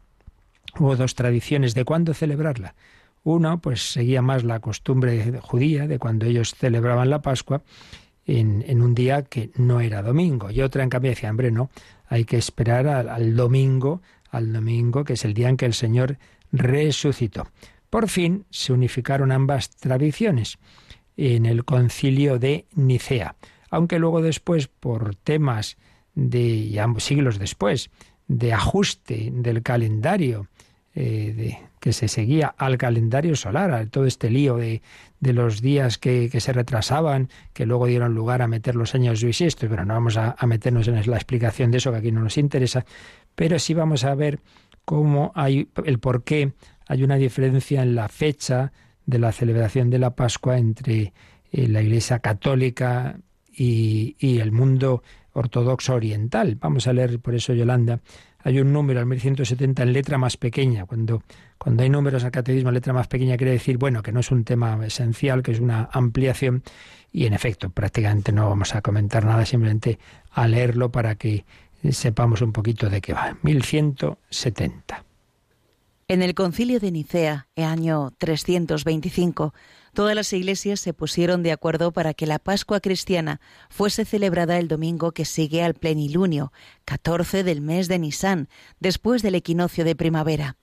[0.77, 2.75] hubo dos tradiciones de cuándo celebrarla.
[3.23, 7.63] Uno, pues seguía más la costumbre judía de cuando ellos celebraban la Pascua
[8.25, 10.49] en, un día que no era domingo.
[10.49, 11.69] Y otra, en cambio, decía, hombre, no,
[12.07, 16.17] hay que esperar al domingo, al domingo, que es el día en que el Señor
[16.51, 17.47] resucitó.
[17.89, 20.57] Por fin se unificaron ambas tradiciones
[21.17, 23.35] en el concilio de Nicea
[23.71, 25.77] aunque luego después, por temas
[26.13, 27.89] de, siglos después,
[28.27, 30.47] de ajuste del calendario,
[30.95, 34.81] eh, de, que se seguía al calendario solar, a todo este lío de,
[35.19, 39.23] de los días que, que, se retrasaban, que luego dieron lugar a meter los años
[39.23, 42.21] bisiestos, pero no vamos a, a, meternos en la explicación de eso, que aquí no
[42.21, 42.85] nos interesa,
[43.35, 44.39] pero sí vamos a ver
[44.85, 46.53] cómo hay el por qué
[46.87, 48.73] hay una diferencia en la fecha
[49.05, 51.13] de la celebración de la Pascua entre
[51.51, 53.17] eh, la Iglesia católica
[53.53, 56.55] y, el mundo ortodoxo oriental.
[56.55, 57.99] Vamos a leer por eso, Yolanda,
[58.43, 60.85] hay un número, el 1170, en letra más pequeña.
[60.85, 61.23] Cuando,
[61.57, 64.31] cuando hay números al catecismo en letra más pequeña quiere decir, bueno, que no es
[64.31, 66.63] un tema esencial, que es una ampliación.
[67.11, 69.99] Y en efecto, prácticamente no vamos a comentar nada, simplemente
[70.31, 71.45] a leerlo para que
[71.89, 73.37] sepamos un poquito de qué va.
[73.41, 75.03] 1170.
[76.07, 79.53] En el concilio de Nicea, año 325,
[79.93, 84.67] todas las iglesias se pusieron de acuerdo para que la Pascua cristiana fuese celebrada el
[84.67, 86.51] domingo que sigue al plenilunio,
[86.85, 88.49] 14 del mes de Nisan,
[88.79, 90.57] después del equinoccio de primavera.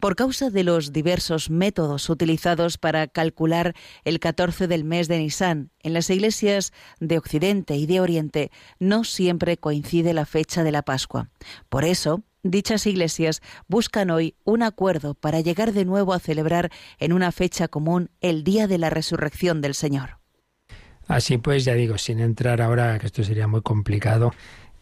[0.00, 5.70] Por causa de los diversos métodos utilizados para calcular el 14 del mes de Nisan
[5.82, 10.82] en las iglesias de Occidente y de Oriente, no siempre coincide la fecha de la
[10.82, 11.30] Pascua.
[11.68, 17.12] Por eso, Dichas iglesias buscan hoy un acuerdo para llegar de nuevo a celebrar en
[17.12, 20.18] una fecha común el día de la resurrección del Señor.
[21.08, 24.32] Así pues, ya digo, sin entrar ahora, que esto sería muy complicado,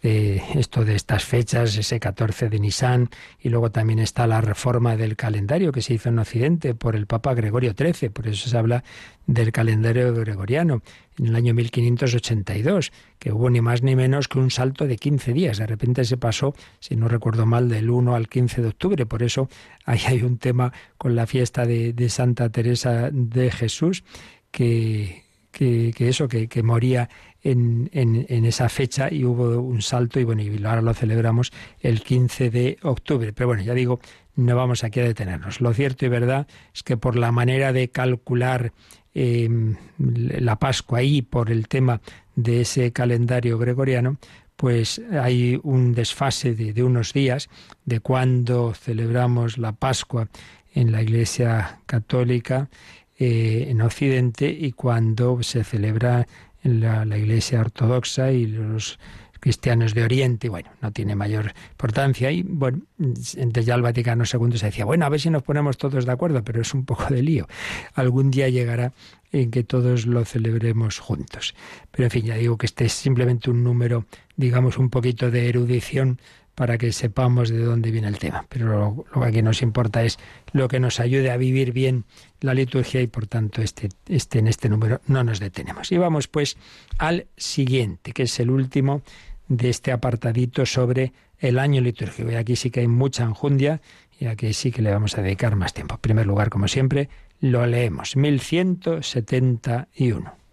[0.04, 3.08] esto de estas fechas, ese 14 de Nisan,
[3.40, 7.06] y luego también está la reforma del calendario que se hizo en Occidente por el
[7.06, 8.84] Papa Gregorio XIII, por eso se habla
[9.26, 10.82] del calendario gregoriano,
[11.18, 15.32] en el año 1582, que hubo ni más ni menos que un salto de 15
[15.32, 15.56] días.
[15.56, 19.06] De repente se pasó, si no recuerdo mal, del 1 al 15 de octubre.
[19.06, 19.48] Por eso
[19.86, 24.04] ahí hay un tema con la fiesta de, Santa Teresa de Jesús,
[24.50, 27.08] que, eso, que moría
[27.44, 32.50] en, esa fecha y hubo un salto y bueno, y ahora lo celebramos el 15
[32.50, 33.32] de octubre.
[33.32, 34.00] Pero bueno, ya digo,
[34.34, 35.60] no vamos aquí a detenernos.
[35.60, 38.72] Lo cierto y verdad es que por la manera de calcular
[39.12, 42.00] em, la Pascua y por el tema
[42.34, 44.16] de ese calendario gregoriano,
[44.56, 47.48] pues hay un desfase de, unos días
[47.84, 50.28] de cuando celebramos la Pascua
[50.72, 52.68] en la Iglesia Católica
[53.18, 56.26] eh, en Occidente y cuando se celebra
[56.64, 58.98] la, la Iglesia Ortodoxa y los
[59.44, 62.30] cristianos de Oriente, bueno, no tiene mayor importancia.
[62.30, 65.76] Y bueno, entonces ya el Vaticano II se decía, bueno, a ver si nos ponemos
[65.76, 67.46] todos de acuerdo, pero es un poco de lío.
[67.92, 68.94] Algún día llegará
[69.32, 71.54] en que todos lo celebremos juntos.
[71.90, 75.46] Pero en fin, ya digo que este es simplemente un número, digamos, un poquito de
[75.46, 76.18] erudición
[76.54, 78.46] para que sepamos de dónde viene el tema.
[78.48, 80.18] Pero lo, que aquí nos importa es
[80.52, 82.04] lo que nos ayude a vivir bien
[82.44, 85.90] la liturgia y por tanto este, este, en este número no nos detenemos.
[85.92, 86.58] Y vamos pues
[86.98, 89.00] al siguiente, que es el último
[89.48, 92.30] de este apartadito sobre el año litúrgico.
[92.30, 93.80] Y aquí sí que hay mucha enjundia
[94.20, 95.94] y aquí sí que le vamos a dedicar más tiempo.
[95.94, 97.08] En primer lugar, como siempre,
[97.40, 98.14] lo leemos.
[98.14, 100.43] 1171.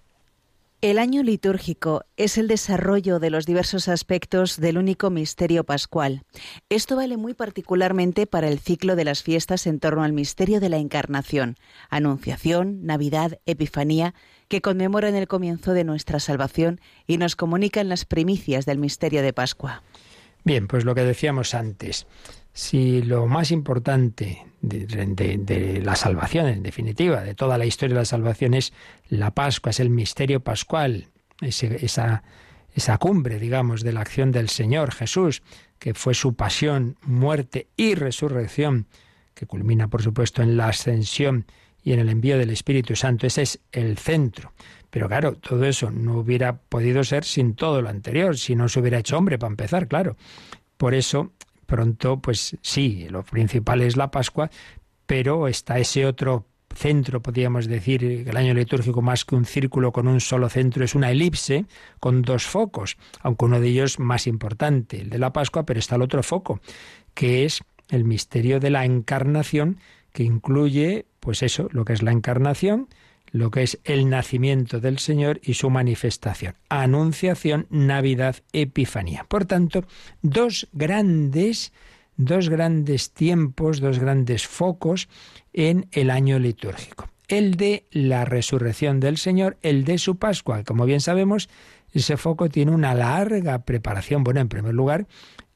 [0.81, 6.23] El año litúrgico es el desarrollo de los diversos aspectos del único misterio pascual.
[6.69, 10.69] Esto vale muy particularmente para el ciclo de las fiestas en torno al misterio de
[10.69, 11.55] la Encarnación,
[11.91, 14.15] Anunciación, Navidad, Epifanía,
[14.47, 19.33] que conmemoran el comienzo de nuestra salvación y nos comunican las primicias del misterio de
[19.33, 19.83] Pascua.
[20.43, 22.07] Bien, pues lo que decíamos antes,
[22.53, 28.05] si lo más importante de, la salvación, en definitiva, de toda la historia de la
[28.05, 28.73] salvación es
[29.09, 31.07] la Pascua, es el misterio pascual,
[31.41, 32.23] esa,
[32.73, 35.41] esa cumbre, digamos, de la acción del Señor Jesús,
[35.79, 38.85] que fue su pasión, muerte y resurrección,
[39.33, 41.45] que culmina, por supuesto, en la ascensión
[41.83, 43.25] y en el envío del Espíritu Santo.
[43.25, 44.53] Ese es el centro.
[44.91, 48.79] Pero claro, todo eso no hubiera podido ser sin todo lo anterior, si no se
[48.79, 50.17] hubiera hecho hombre, para empezar, claro.
[50.77, 51.31] Por eso
[51.71, 54.51] pronto, pues sí, lo principal es la Pascua,
[55.05, 60.09] pero está ese otro centro, podríamos decir, el año litúrgico más que un círculo con
[60.09, 61.65] un solo centro es una elipse
[62.01, 65.95] con dos focos, aunque uno de ellos más importante, el de la Pascua, pero está
[65.95, 66.59] el otro foco,
[67.13, 69.77] que es el misterio de la encarnación,
[70.11, 72.89] que incluye, pues eso, lo que es la encarnación,
[73.31, 76.55] lo que es el nacimiento del Señor y su manifestación.
[76.69, 79.25] Anunciación, Navidad, Epifanía.
[79.27, 79.85] Por tanto,
[80.21, 81.71] dos grandes,
[82.17, 85.07] dos grandes tiempos, dos grandes focos
[85.53, 87.09] en el año litúrgico.
[87.27, 90.63] El de la resurrección del Señor, el de su Pascua.
[90.65, 91.49] Como bien sabemos,
[91.93, 94.25] ese foco tiene una larga preparación.
[94.25, 95.07] Bueno, en primer lugar,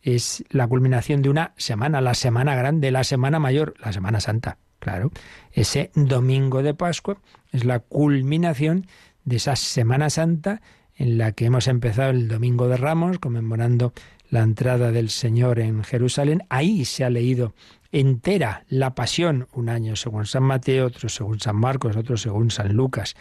[0.02, 4.60] es la culminación de una semana, la semana grande, la semana mayor, la Semana Santa.
[4.86, 5.10] Claro,
[5.52, 7.18] ese domingo de Pascua
[7.52, 8.86] es la culminación
[9.24, 10.62] de esa Semana Santa
[10.94, 13.94] en la que hemos empezado el Domingo de Ramos, conmemorando
[14.30, 16.44] la entrada del Señor en Jerusalén.
[16.50, 17.56] Ahí se ha leído
[17.92, 22.74] entera la pasión, un año según San Mateo, otro según San Marcos, otro según San
[22.74, 23.16] Lucas.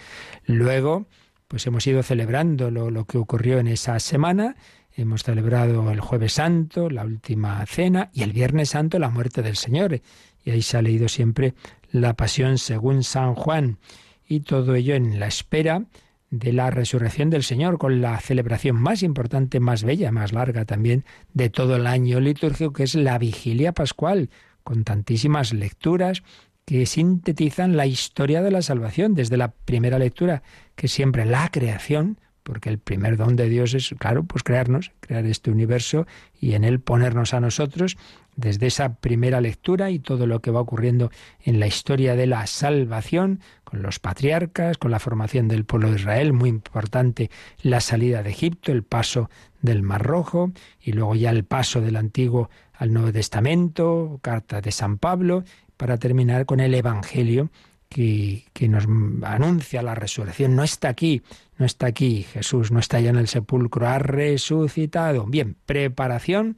[0.45, 1.07] Luego,
[1.49, 4.55] pues hemos ido celebrando lo, lo que ocurrió en esa semana.
[4.97, 9.57] Hemos celebrado el jueves santo, la última cena, y el viernes santo la muerte del
[9.57, 10.03] Señor
[10.45, 11.55] y ahí se ha leído siempre
[11.91, 13.79] la pasión según San Juan,
[14.27, 15.85] y todo ello en la espera
[16.31, 21.05] de la resurrección del Señor, con la celebración más importante, más bella, más larga también
[21.33, 24.31] de todo el año litúrgico, que es la vigilia pascual,
[24.65, 26.23] con tantísimas lecturas
[26.65, 30.43] que sintetizan la historia de la salvación, desde la primera lectura,
[30.75, 35.27] que siempre la creación, porque el primer don de Dios es, claro, pues crearnos, crear
[35.27, 36.07] este universo
[36.39, 37.97] y en él ponernos a nosotros,
[38.37, 41.11] desde esa primera lectura y todo lo que va ocurriendo
[41.43, 45.97] en la historia de la salvación, con los patriarcas, con la formación del pueblo de
[45.97, 47.31] Israel, muy importante
[47.63, 49.31] la salida de Egipto, el paso
[49.63, 54.71] del Mar Rojo y luego ya el paso del Antiguo al Nuevo Testamento, carta de
[54.71, 55.45] San Pablo,
[55.77, 57.51] para terminar con el Evangelio
[57.95, 58.87] que, nos
[59.23, 60.57] anuncia la resurrección.
[60.57, 61.23] No está aquí,
[61.59, 65.27] no está aquí, Jesús no está ya en el sepulcro, ha resucitado.
[65.27, 66.57] Bien, preparación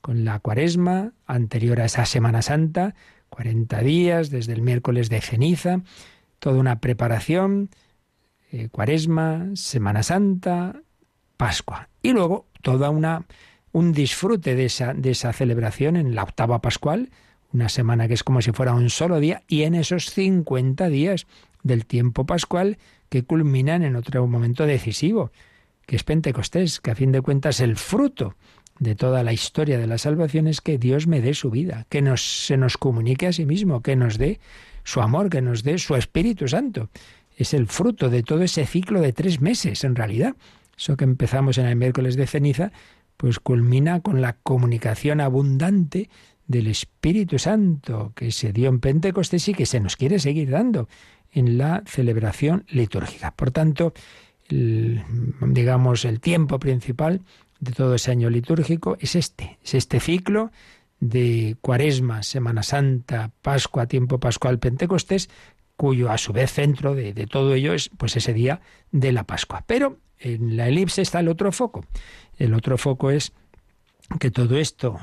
[0.00, 2.94] con la cuaresma anterior a esa Semana Santa,
[3.28, 5.82] 40 días desde el miércoles de ceniza,
[6.38, 7.68] toda una preparación,
[8.50, 10.80] eh, cuaresma, Semana Santa,
[11.36, 11.90] Pascua.
[12.02, 13.26] Y luego toda una
[13.72, 17.10] un disfrute de esa, de esa celebración en la octava pascual,
[17.52, 21.26] una semana que es como si fuera un solo día, y en esos 50 días
[21.62, 25.32] del tiempo pascual que culminan en otro momento decisivo,
[25.86, 28.34] que es Pentecostés, que a fin de cuentas el fruto
[28.78, 32.02] de toda la historia de la salvación es que Dios me dé su vida, que
[32.02, 34.40] nos, se nos comunique a sí mismo, que nos dé
[34.84, 36.90] su amor, que nos dé su Espíritu Santo.
[37.36, 40.34] Es el fruto de todo ese ciclo de tres meses, en realidad.
[40.76, 42.72] Eso que empezamos en el miércoles de ceniza,
[43.16, 46.08] pues culmina con la comunicación abundante
[46.48, 50.88] del Espíritu Santo que se dio en Pentecostés y que se nos quiere seguir dando
[51.30, 53.30] en la celebración litúrgica.
[53.32, 53.92] Por tanto,
[54.48, 57.20] digamos, el tiempo principal
[57.60, 60.50] de todo ese año litúrgico es este, es este ciclo
[61.00, 65.28] de Cuaresma, Semana Santa, Pascua, tiempo pascual, Pentecostés,
[65.76, 69.24] cuyo a su vez centro de, de, todo ello es pues ese día de la
[69.24, 69.64] Pascua.
[69.66, 71.84] Pero en la elipse está el otro foco.
[72.36, 73.32] El otro foco es
[74.18, 74.98] que todo esto,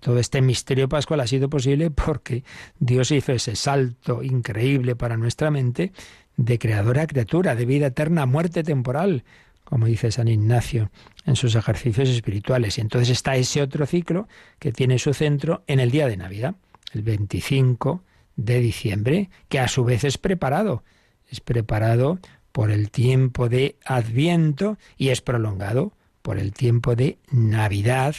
[0.00, 2.44] todo este misterio pascual ha sido posible porque
[2.78, 5.92] Dios hizo ese salto increíble para nuestra mente
[6.36, 9.24] de creadora a criatura, de vida eterna a muerte temporal,
[9.64, 10.90] como dice San Ignacio
[11.24, 12.78] en sus ejercicios espirituales.
[12.78, 16.54] Y entonces está ese otro ciclo que tiene su centro en el día de Navidad,
[16.92, 18.02] el 25
[18.36, 20.84] de diciembre, que a su vez es preparado,
[21.28, 22.18] es preparado
[22.52, 25.92] por el tiempo de Adviento y es prolongado
[26.22, 28.14] por el tiempo de Navidad,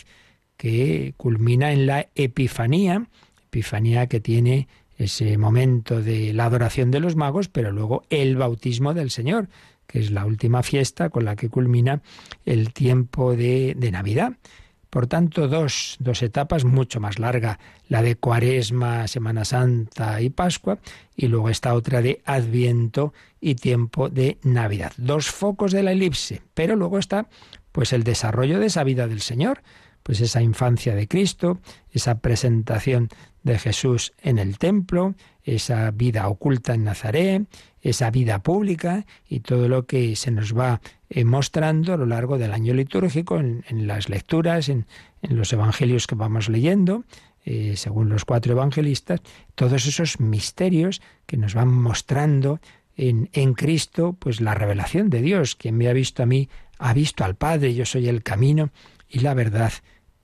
[0.60, 3.08] que culmina en la Epifanía,
[3.48, 4.68] Epifanía que tiene
[4.98, 9.48] ese momento de la adoración de los magos, pero luego el bautismo del Señor,
[9.88, 12.02] que es la última fiesta con la que culmina
[12.46, 14.34] el tiempo de, de Navidad.
[14.90, 20.80] Por tanto, dos, dos, etapas mucho más larga, la de Cuaresma, Semana Santa y Pascua,
[21.16, 24.92] y luego esta otra de Adviento y tiempo de Navidad.
[24.98, 27.30] Dos focos de la elipse, pero luego está
[27.72, 29.62] pues el desarrollo de esa vida del Señor,
[30.10, 31.60] pues esa infancia de Cristo,
[31.92, 33.10] esa presentación
[33.44, 37.44] de Jesús en el templo, esa vida oculta en Nazaret,
[37.80, 42.40] esa vida pública y todo lo que se nos va eh, mostrando a lo largo
[42.40, 44.88] del año litúrgico, en, las lecturas, en,
[45.22, 47.04] los evangelios que vamos leyendo,
[47.46, 49.22] eh, según los cuatro evangelistas,
[49.54, 52.60] todos esos misterios que nos van mostrando
[52.98, 55.56] en, en Cristo, pues la revelación de Dios.
[55.56, 58.72] Quien me ha visto a mí, ha visto al Padre, yo soy el camino
[59.10, 59.74] y la verdad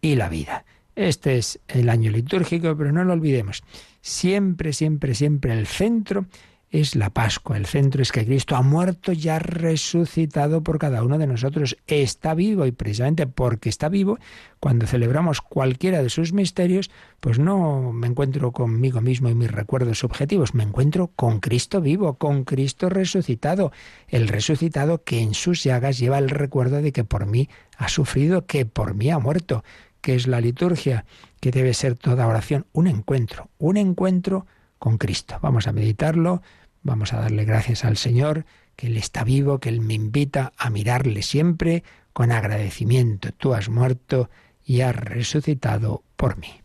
[0.06, 0.66] y la vida.
[0.96, 3.64] Este es el año litúrgico, pero no lo olvidemos.
[4.02, 6.28] Siempre, siempre, siempre el centro
[6.70, 7.58] es la Pascua.
[7.58, 11.78] El centro es que Cristo ha muerto y ha resucitado por cada uno de nosotros.
[11.88, 14.20] Está vivo y precisamente porque está vivo,
[14.60, 20.00] cuando celebramos cualquiera de sus misterios, pues no me encuentro conmigo mismo y mis recuerdos
[20.00, 23.72] subjetivos, me encuentro con Cristo vivo, con Cristo resucitado,
[24.08, 28.46] el resucitado que en sus llagas lleva el recuerdo de que por mí ha sufrido,
[28.46, 29.64] que por mí ha muerto,
[30.06, 31.04] que es la liturgia,
[31.40, 34.46] que debe ser toda oración, un encuentro, un encuentro
[34.78, 35.40] con Cristo.
[35.42, 36.44] Vamos a meditarlo,
[36.84, 38.46] vamos a darle gracias al Señor,
[38.76, 41.84] que Él está vivo, que Él me invita a mirarle siempre
[42.14, 43.32] con agradecimiento.
[43.32, 44.30] Tú has muerto
[44.64, 46.65] y has resucitado por mí.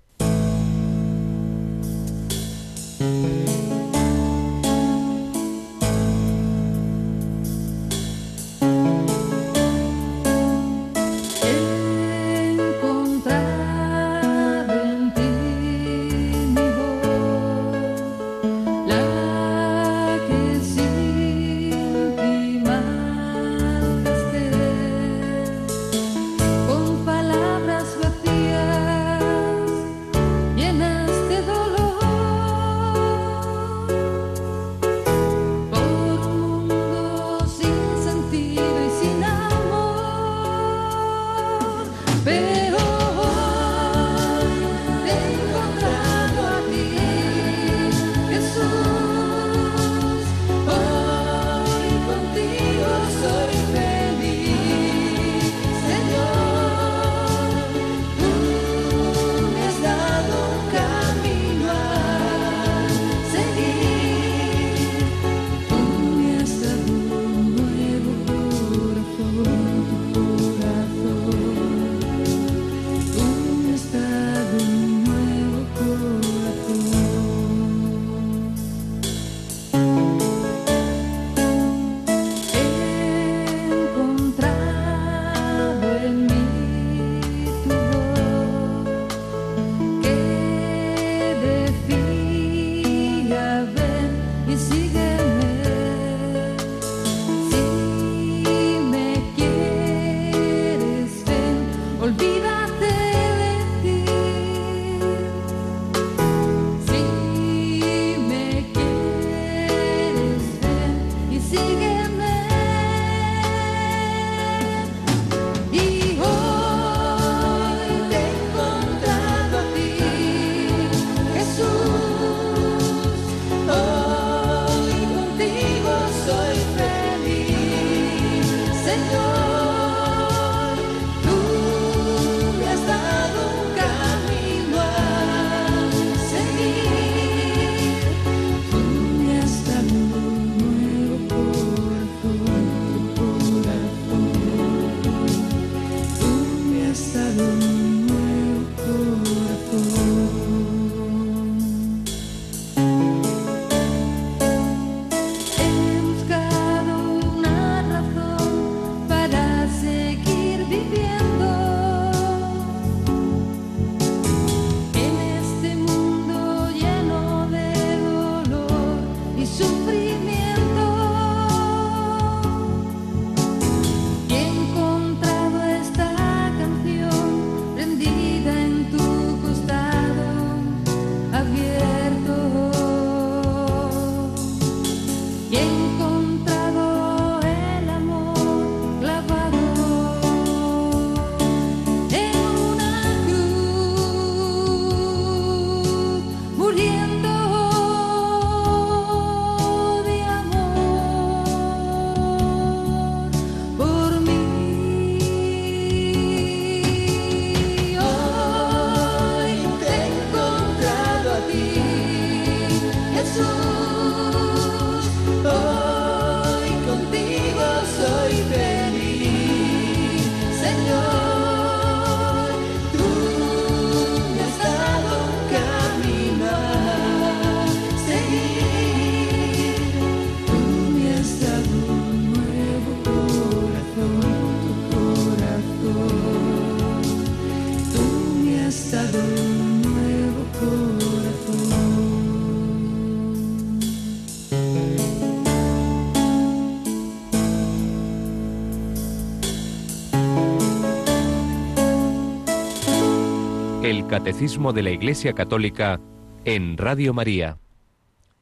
[253.91, 256.01] Catecismo de la Iglesia Católica
[256.45, 257.59] en Radio María.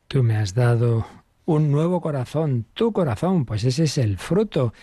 [0.07, 1.07] Tú me has dado
[1.47, 4.75] un nuevo corazón, tu corazón, pues ese es el fruto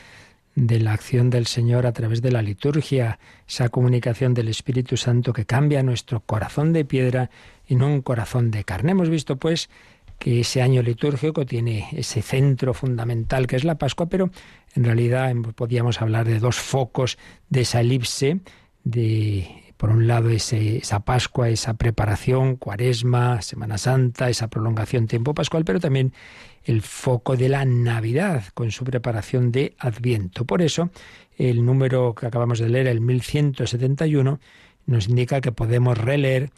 [0.56, 5.34] de la acción del Señor a través de la liturgia, esa comunicación del Espíritu Santo
[5.34, 7.30] que cambia nuestro corazón de piedra
[7.68, 8.94] en un corazón de carne.
[8.94, 9.70] Hemos visto pues
[10.18, 14.32] que ese año litúrgico tiene ese centro fundamental que es la Pascua, pero
[14.74, 18.40] en realidad podíamos hablar de dos focos de esa elipse
[18.84, 25.64] de por un lado esa Pascua, esa preparación, Cuaresma, Semana Santa, esa prolongación tiempo pascual,
[25.64, 26.12] pero también
[26.64, 30.44] el foco de la Navidad con su preparación de Adviento.
[30.46, 30.90] Por eso,
[31.38, 34.40] el número que acabamos de leer, el 1171,
[34.88, 36.50] nos indica que podemos releer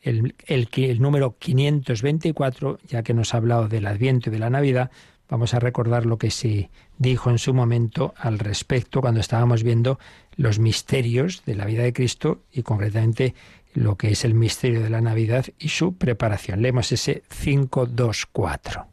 [0.00, 4.50] el, el, el número 524, ya que nos ha hablado del Adviento y de la
[4.50, 4.92] Navidad,
[5.28, 9.98] vamos a recordar lo que se dijo en su momento al respecto cuando estábamos viendo
[10.36, 13.34] los misterios de la vida de Cristo y concretamente
[13.74, 16.62] lo que es el misterio de la Navidad y su preparación.
[16.62, 18.86] Leemos ese 524.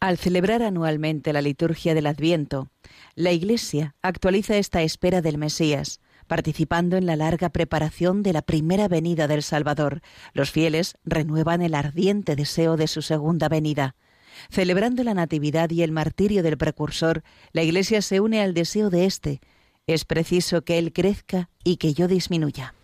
[0.00, 2.68] Al celebrar anualmente la liturgia del Adviento,
[3.14, 8.88] la Iglesia actualiza esta espera del Mesías, participando en la larga preparación de la primera
[8.88, 10.02] venida del Salvador.
[10.32, 13.94] Los fieles renuevan el ardiente deseo de su segunda venida.
[14.50, 17.22] Celebrando la Natividad y el martirio del precursor,
[17.52, 19.40] la Iglesia se une al deseo de éste,
[19.86, 22.74] es preciso que Él crezca y que yo disminuya.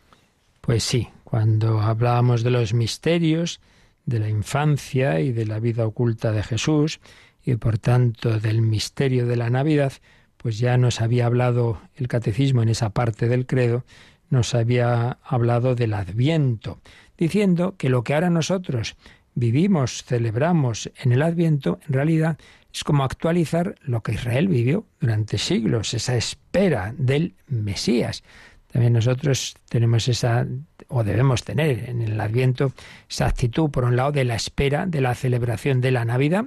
[0.61, 3.61] Pues sí, cuando hablábamos de los misterios,
[4.05, 7.01] de la infancia y de la vida oculta de Jesús,
[7.42, 9.92] y por tanto del misterio de la Navidad,
[10.36, 13.84] pues ya nos había hablado el catecismo en esa parte del credo,
[14.28, 16.80] nos había hablado del adviento,
[17.18, 18.96] diciendo que lo que ahora nosotros
[19.41, 22.38] vivimos, celebramos en el adviento, en realidad
[22.72, 28.22] es como actualizar lo que Israel vivió durante siglos, esa espera del Mesías.
[28.70, 30.47] También nosotros tenemos esa,
[30.86, 32.72] o debemos tener en el Adviento,
[33.09, 36.45] esa actitud, por un lado, de la espera de la celebración de la Navidad,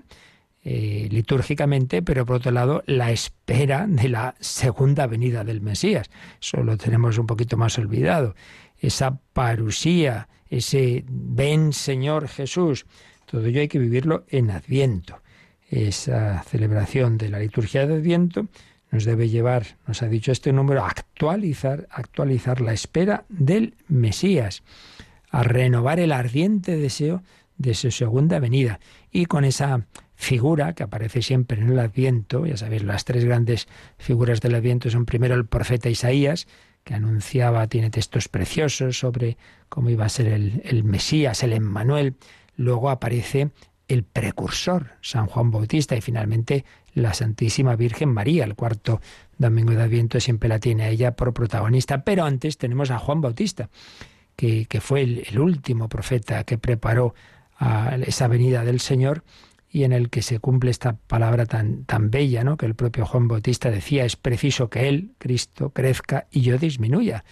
[0.63, 6.09] eh, litúrgicamente, pero por otro lado, la espera de la segunda venida del Mesías.
[6.41, 8.35] Eso lo tenemos un poquito más olvidado.
[8.79, 12.85] Esa parusía, ese ven Señor Jesús,
[13.25, 15.23] todo ello hay que vivirlo en Adviento
[15.73, 18.47] esa celebración de la liturgia de Adviento
[18.91, 24.61] nos debe llevar, nos ha dicho este número, a actualizar, actualizar la espera del Mesías,
[25.31, 27.23] a renovar el ardiente deseo
[27.57, 28.79] de su segunda venida.
[29.11, 33.67] Y con esa figura que aparece siempre en el Adviento, ya sabéis, las tres grandes
[33.97, 36.47] figuras del Adviento son primero el profeta Isaías,
[36.83, 39.37] que anunciaba, tiene textos preciosos sobre
[39.69, 42.15] cómo iba a ser el, el Mesías, el Emmanuel.
[42.55, 43.51] Luego aparece
[43.87, 48.43] el precursor, San Juan Bautista, y finalmente la Santísima Virgen María.
[48.43, 49.01] El cuarto
[49.37, 53.21] domingo de Adviento siempre la tiene a ella por protagonista, pero antes tenemos a Juan
[53.21, 53.69] Bautista,
[54.35, 57.13] que, fue el, último profeta que preparó
[57.57, 59.23] a esa venida del Señor
[59.73, 62.57] y en el que se cumple esta palabra tan, tan bella, ¿no?
[62.57, 67.25] que el propio Juan Bautista decía, es preciso que Él, Cristo, crezca y yo disminuya.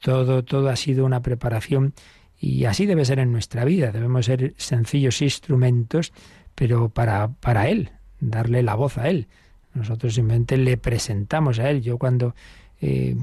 [0.00, 1.94] Todo, todo ha sido una preparación
[2.38, 3.90] y así debe ser en nuestra vida.
[3.90, 6.12] Debemos ser sencillos instrumentos,
[6.54, 9.26] pero para, para Él, darle la voz a Él.
[9.72, 11.80] Nosotros simplemente le presentamos a Él.
[11.80, 12.34] Yo cuando,
[12.82, 13.16] eh,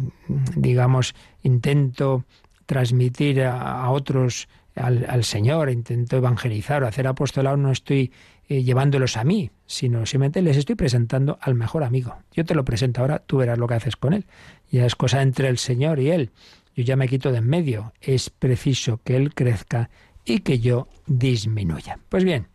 [0.56, 1.14] digamos,
[1.44, 2.26] intento
[2.66, 8.12] transmitir a, otros al, Señor, intento evangelizar o hacer apostolado, no estoy
[8.48, 12.18] eh, llevándolos a mí, sino simplemente les estoy presentando al mejor amigo.
[12.34, 14.26] Yo te lo presento ahora, tú verás lo que haces con Él.
[14.70, 16.32] Ya es cosa entre el Señor y Él
[16.76, 17.94] yo ya me quito de en medio.
[18.02, 19.90] Es preciso que Él crezca
[20.26, 22.00] y que yo disminuya.
[22.10, 22.48] Pues bien,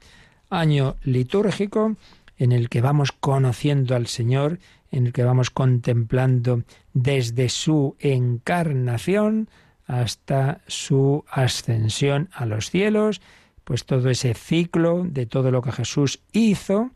[0.51, 1.97] año litúrgico
[2.37, 4.59] en el que vamos conociendo al Señor,
[4.91, 9.49] en el que vamos contemplando desde su encarnación
[9.91, 13.20] hasta su ascensión a los cielos,
[13.64, 16.93] pues todo ese ciclo de todo lo que Jesús hizo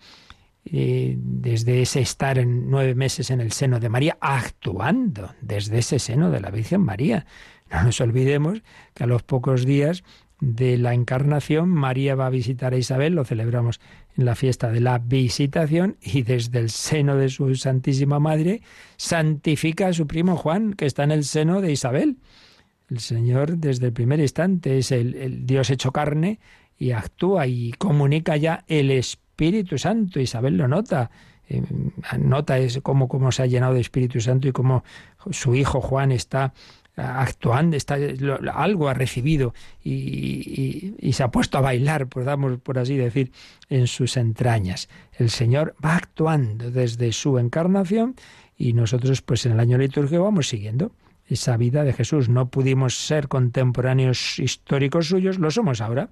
[0.64, 6.30] desde ese estar en nueve meses en el seno de María, actuando desde ese seno
[6.30, 7.26] de la Virgen María.
[7.70, 8.62] No nos olvidemos
[8.94, 10.04] que a los pocos días
[10.40, 13.80] de la encarnación, María va a visitar a Isabel, lo celebramos
[14.16, 18.62] en la fiesta de la visitación, y desde el seno de su Santísima Madre
[18.96, 22.18] santifica a su primo Juan, que está en el seno de Isabel.
[22.94, 26.38] El Señor desde el primer instante es el, Dios hecho carne
[26.78, 30.20] y actúa y comunica ya el Espíritu Santo.
[30.20, 31.10] Isabel lo nota,
[31.48, 31.60] eh,
[32.20, 34.84] nota es cómo, cómo se ha llenado de Espíritu Santo y cómo
[35.32, 36.54] su hijo Juan está
[36.96, 37.98] actuando, está,
[38.52, 43.32] algo ha recibido y, se ha puesto a bailar, podamos por así decir,
[43.70, 44.88] en sus entrañas.
[45.18, 48.14] El Señor va actuando desde su encarnación
[48.56, 50.92] y nosotros pues en el año litúrgico vamos siguiendo
[51.28, 52.28] esa vida de Jesús.
[52.28, 56.10] No pudimos ser contemporáneos históricos suyos, lo somos ahora,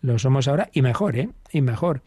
[0.00, 1.28] lo somos ahora y mejor, ¿eh?
[1.52, 2.02] Y mejor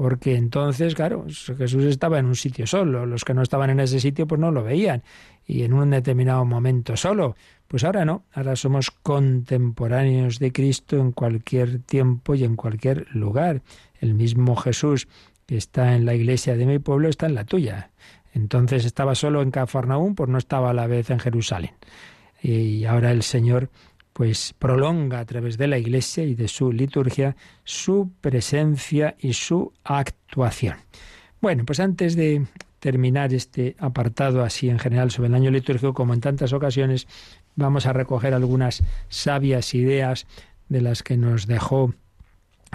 [0.00, 1.26] porque entonces, claro,
[1.58, 4.50] Jesús estaba en un sitio solo, los que no estaban en ese sitio pues no
[4.50, 5.02] lo veían,
[5.46, 7.36] y en un determinado momento solo.
[7.68, 13.60] Pues ahora no, ahora somos contemporáneos de Cristo en cualquier tiempo y en cualquier lugar.
[14.00, 15.06] El mismo Jesús
[15.44, 17.90] que está en la iglesia de mi pueblo está en la tuya.
[18.32, 21.72] Entonces estaba solo en Cafarnaúm, pues no estaba a la vez en Jerusalén.
[22.42, 23.70] Y ahora el Señor
[24.12, 29.72] pues prolonga a través de la Iglesia y de su liturgia su presencia y su
[29.84, 30.76] actuación.
[31.40, 32.44] Bueno, pues antes de
[32.80, 37.06] terminar este apartado así en general sobre el año litúrgico, como en tantas ocasiones,
[37.56, 40.26] vamos a recoger algunas sabias ideas
[40.68, 41.94] de las que nos dejó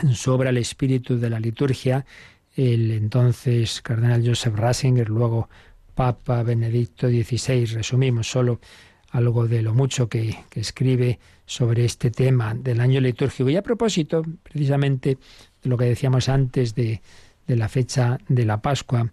[0.02, 2.06] en su obra El espíritu de la liturgia
[2.56, 5.50] el entonces cardenal Joseph Ratzinger, luego
[5.94, 7.66] Papa Benedicto XVI.
[7.66, 8.60] Resumimos solo
[9.12, 13.50] algo de lo mucho que, escribe sobre este tema del año litúrgico.
[13.50, 15.18] Y a propósito, precisamente,
[15.64, 17.02] de lo que decíamos antes de,
[17.48, 19.10] la fecha de la Pascua,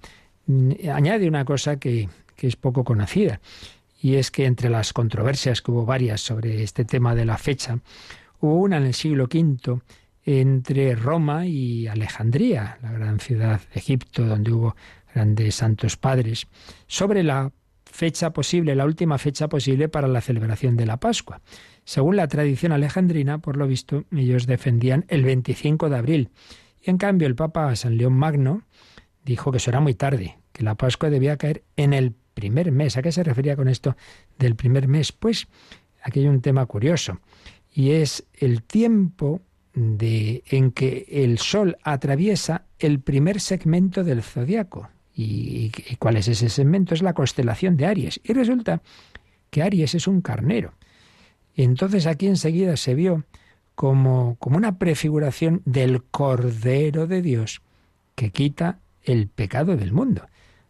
[0.46, 3.40] mm, añade una cosa que, que es poco conocida,
[4.00, 7.78] y es que entre las controversias que hubo varias sobre este tema de la fecha,
[8.40, 9.80] hubo una en el siglo V
[10.24, 14.76] entre Roma y Alejandría, la gran ciudad de Egipto, donde hubo
[15.14, 16.46] grandes santos padres,
[16.86, 17.52] sobre la
[17.84, 21.40] fecha posible, la última fecha posible para la celebración de la Pascua.
[21.84, 26.30] Según la tradición alejandrina, por lo visto, ellos defendían el 25 de abril.
[26.80, 28.62] Y en cambio el Papa San León Magno
[29.24, 32.96] dijo que eso era muy tarde, que la Pascua debía caer en el primer mes.
[32.96, 33.96] ¿A qué se refería con esto
[34.38, 35.12] del primer mes?
[35.12, 35.48] Pues
[36.02, 37.20] aquí hay un tema curioso,
[37.70, 39.42] y es el tiempo
[39.74, 44.90] de, en que el Sol atraviesa el primer segmento del zodiaco.
[45.14, 46.94] ¿Y, cuál es ese segmento?
[46.94, 48.20] Es la constelación de Aries.
[48.24, 48.82] Y resulta
[49.50, 50.72] que Aries es un carnero.
[51.54, 53.24] Entonces aquí enseguida se vio
[53.74, 57.62] como, como una prefiguración del Cordero de Dios
[58.14, 60.26] que quita el pecado del mundo,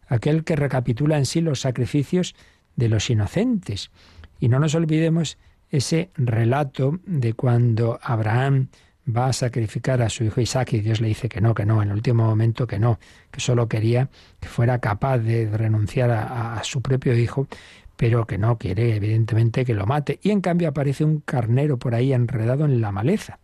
[0.07, 2.35] aquel que recapitula en sí los sacrificios
[2.75, 3.91] de los inocentes.
[4.39, 5.37] Y no nos olvidemos
[5.69, 8.67] ese relato de cuando Abraham
[9.05, 11.81] va a sacrificar a su hijo Isaac y Dios le dice que no, que no,
[11.81, 12.99] en el último momento que no,
[13.31, 17.47] que solo quería que fuera capaz de renunciar a, su propio hijo,
[17.97, 20.19] pero que no quiere evidentemente que lo mate.
[20.21, 23.39] Y en cambio aparece un carnero por ahí enredado en la maleza.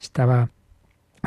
[0.00, 0.50] Estaba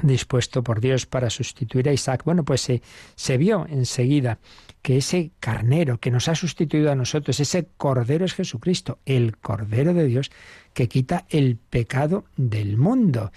[0.03, 2.23] dispuesto por Dios para sustituir a Isaac.
[2.23, 2.81] Bueno, pues se,
[3.15, 4.39] se vio enseguida
[4.81, 9.93] que ese carnero que nos ha sustituido a nosotros, ese cordero es Jesucristo, el cordero
[9.93, 10.31] de Dios
[10.73, 13.31] que quita el pecado del mundo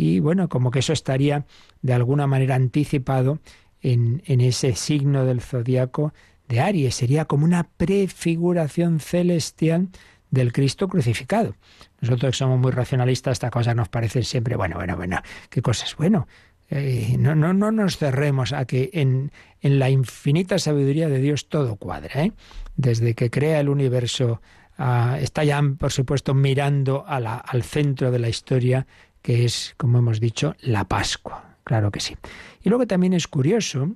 [0.00, 1.44] y bueno, como que eso estaría
[1.82, 3.38] de alguna manera anticipado
[3.82, 6.14] en, en ese signo del zodiaco
[6.48, 9.90] de Aries, sería como una prefiguración celestial
[10.30, 11.54] del Cristo crucificado.
[12.00, 15.20] Nosotros que somos muy racionalistas, esta cosa nos parece siempre, bueno, bueno, bueno,
[15.50, 16.26] qué cosas, bueno.
[16.70, 21.48] Eh, no, no, no nos cerremos a que en, en, la infinita sabiduría de Dios
[21.48, 22.24] todo cuadra.
[22.24, 22.32] ¿eh?
[22.76, 24.40] Desde que crea el universo,
[24.78, 28.86] ah, está ya, por supuesto, mirando a la, al centro de la historia
[29.22, 31.56] que es, como hemos dicho, la Pascua.
[31.64, 32.16] Claro que sí.
[32.62, 33.90] Y luego también es curioso,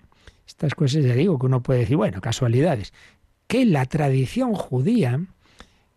[0.47, 2.93] estas cosas ya digo que uno puede decir, bueno, casualidades,
[3.47, 5.20] que la tradición judía,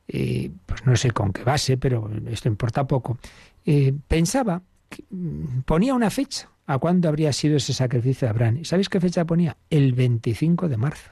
[0.08, 3.18] eh, pues no sé con qué base, pero esto importa poco,
[3.66, 4.62] eh, pensaba,
[5.10, 8.58] mm, ponía una fecha a cuándo habría sido ese sacrificio de Abraham.
[8.58, 9.58] ¿Y sabéis qué fecha ponía?
[9.70, 11.12] El 25 de marzo.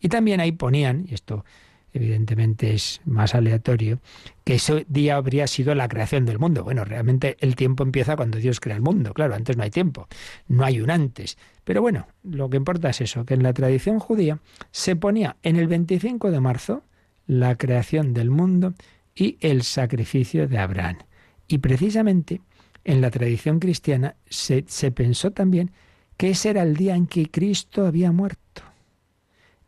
[0.00, 1.44] Y también ahí ponían, y esto
[1.92, 4.00] evidentemente es más aleatorio,
[4.44, 6.64] que ese día habría sido la creación del mundo.
[6.64, 10.08] Bueno, realmente el tiempo empieza cuando Dios crea el mundo, claro, antes no hay tiempo,
[10.48, 11.38] no hay un antes.
[11.64, 15.56] Pero bueno, lo que importa es eso, que en la tradición judía se ponía en
[15.56, 16.82] el 25 de marzo
[17.26, 18.74] la creación del mundo
[19.14, 20.98] y el sacrificio de Abraham.
[21.46, 22.40] Y precisamente
[22.84, 24.62] en la tradición cristiana se,
[24.92, 25.70] pensó también
[26.16, 28.62] que ese era el día en que Cristo había muerto.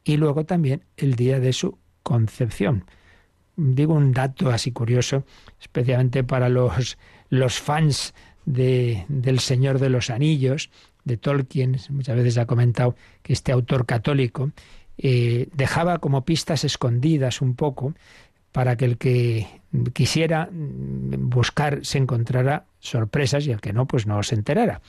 [0.05, 2.85] Y luego también el día de su concepción.
[3.57, 5.25] digo un dato así curioso,
[5.61, 6.99] especialmente para los,
[7.29, 10.71] los fans de, del Señor de los Anillos,
[11.05, 14.51] de Tolkien, muchas veces ha comentado que este autor católico
[14.99, 17.95] eh, dejaba como pistas escondidas un poco
[18.53, 19.47] para que el que
[19.95, 24.83] quisiera buscar se encontrara sorpresas y el que no, pues no se enterara.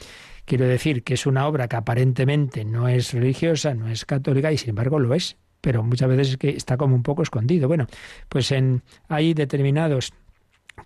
[0.46, 4.58] Quiero decir que es una obra que aparentemente no es religiosa, no es católica y
[4.58, 7.70] sin embargo lo es, pero muchas veces es que está como un poco escondido.
[7.70, 7.88] Bueno,
[8.28, 10.12] pues en, hay determinados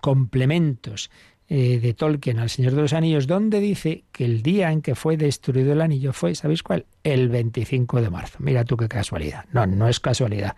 [0.02, 1.10] complementos
[1.50, 4.94] eh, de Tolkien al Señor de los Anillos, donde dice que el día en que
[4.94, 6.86] fue destruido el anillo fue, ¿sabéis cuál?
[7.04, 8.38] El 25 de marzo.
[8.40, 9.46] Mira tú qué casualidad.
[9.52, 10.56] No, no es casualidad.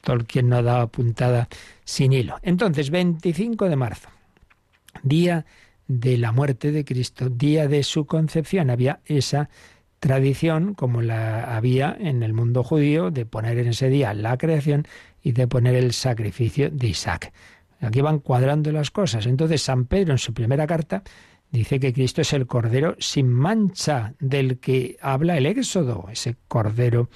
[0.00, 1.46] Tolkien no ha dado puntada
[1.84, 2.38] sin hilo.
[2.40, 4.08] Entonces, 25 de marzo,
[5.02, 5.44] día
[5.88, 8.70] de la muerte de Cristo, día de su concepción.
[8.70, 9.50] Había esa
[10.00, 14.86] tradición, como la había en el mundo judío, de poner en ese día la creación
[15.22, 17.32] y de poner el sacrificio de Isaac.
[17.80, 19.26] Aquí van cuadrando las cosas.
[19.26, 21.02] Entonces San Pedro en su primera carta
[21.50, 27.08] dice que Cristo es el Cordero sin mancha del que habla el Éxodo, ese Cordero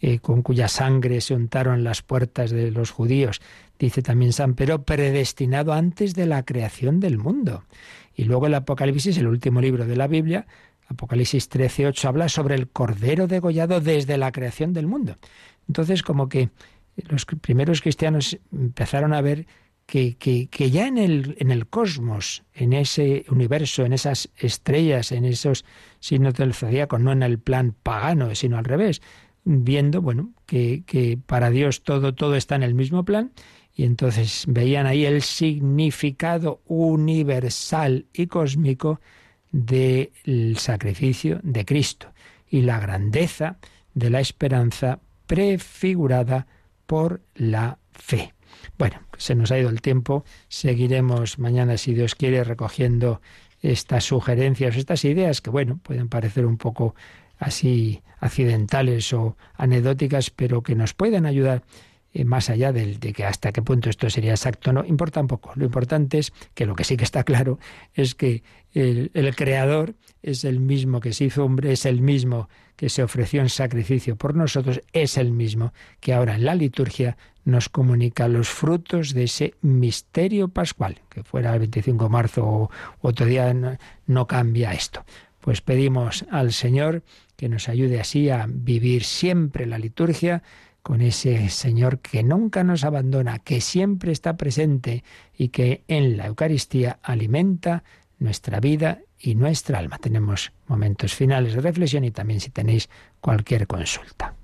[0.00, 3.40] eh, con cuya sangre se untaron las puertas de los judíos.
[3.78, 7.64] Dice también San Pedro, predestinado antes de la creación del mundo.
[8.14, 10.46] Y luego el Apocalipsis, el último libro de la Biblia,
[10.88, 15.16] Apocalipsis 13:8 habla sobre el cordero degollado desde la creación del mundo.
[15.68, 16.50] Entonces, como que
[17.08, 19.46] los primeros cristianos empezaron a ver
[19.84, 25.12] que, que, que, ya en el, en el cosmos, en ese universo, en esas estrellas,
[25.12, 25.64] en esos
[26.00, 29.00] signos del zodíaco, no en el plan pagano, sino al revés,
[29.44, 33.32] viendo, bueno, que, que para Dios todo, todo está en el mismo plan
[33.76, 39.00] y entonces veían ahí el significado universal y cósmico
[39.56, 42.12] del sacrificio de Cristo
[42.50, 43.56] y la grandeza
[43.94, 46.46] de la esperanza prefigurada
[46.86, 48.34] por la fe.
[48.78, 53.22] Bueno, se nos ha ido el tiempo, seguiremos mañana, si Dios quiere, recogiendo
[53.62, 56.94] estas sugerencias, estas ideas que, bueno, pueden parecer un poco
[57.38, 61.62] así accidentales o anecdóticas, pero que nos pueden ayudar
[62.16, 65.52] eh, más allá de, que hasta qué punto esto sería exacto, no importa un poco.
[65.54, 67.58] Lo importante es que lo que sí que está claro
[67.92, 68.42] es que
[68.72, 73.02] el, el, Creador es el mismo que se hizo hombre, es el mismo que se
[73.02, 78.28] ofreció en sacrificio por nosotros, es el mismo que ahora en la liturgia nos comunica
[78.28, 82.70] los frutos de ese misterio pascual, que fuera el 25 de marzo o
[83.02, 83.54] otro día
[84.06, 85.04] no cambia esto.
[85.42, 87.02] Pues pedimos al Señor
[87.36, 90.42] que nos ayude así a vivir siempre la liturgia,
[90.86, 95.02] con ese Señor que nunca nos abandona, que siempre está presente
[95.36, 97.82] y que en la Eucaristía alimenta
[98.20, 99.98] nuestra vida y nuestra alma.
[99.98, 102.88] Tenemos momentos finales de reflexión y también si tenéis
[103.20, 104.36] cualquier consulta.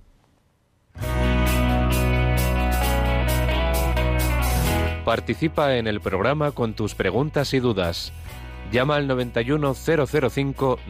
[5.05, 8.13] Participa en el programa con tus preguntas y dudas.
[8.73, 10.81] Llama al 91005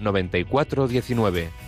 [0.00, 1.67] 9419.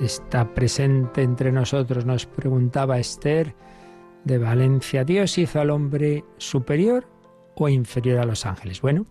[0.00, 3.54] está presente entre nosotros, nos preguntaba Esther
[4.24, 7.08] de Valencia, ¿Dios hizo al hombre superior
[7.54, 8.80] o inferior a los ángeles?
[8.80, 9.06] Bueno,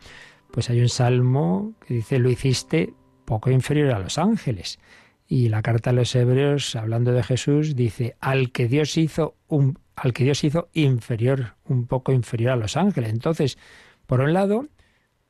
[0.51, 2.93] pues hay un salmo que dice, lo hiciste
[3.25, 4.79] poco inferior a los ángeles.
[5.27, 9.77] Y la carta a los hebreos, hablando de Jesús, dice, al que Dios hizo un,
[9.95, 13.11] al que Dios hizo inferior, un poco inferior a los ángeles.
[13.11, 13.59] Entonces,
[14.07, 14.67] por un lado,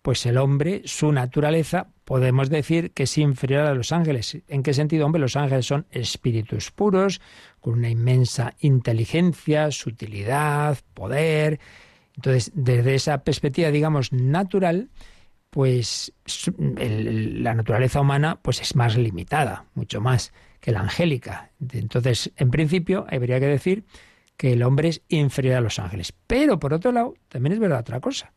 [0.02, 4.36] pues el hombre, su naturaleza, podemos decir que es inferior a los ángeles.
[4.48, 5.06] ¿En qué sentido?
[5.06, 7.22] Hombre, los ángeles son espíritus puros,
[7.60, 11.60] con una inmensa inteligencia, sutilidad, poder.
[12.16, 14.90] Entonces, desde esa perspectiva, digamos, natural,
[15.52, 16.12] pues
[16.56, 21.52] la naturaleza humana pues es más limitada, mucho más que la angélica.
[21.74, 23.86] Entonces, en principio, habría que decir
[24.36, 26.12] que el hombre es inferior a los ángeles.
[26.26, 28.34] Pero, por otro lado, también es verdad otra cosa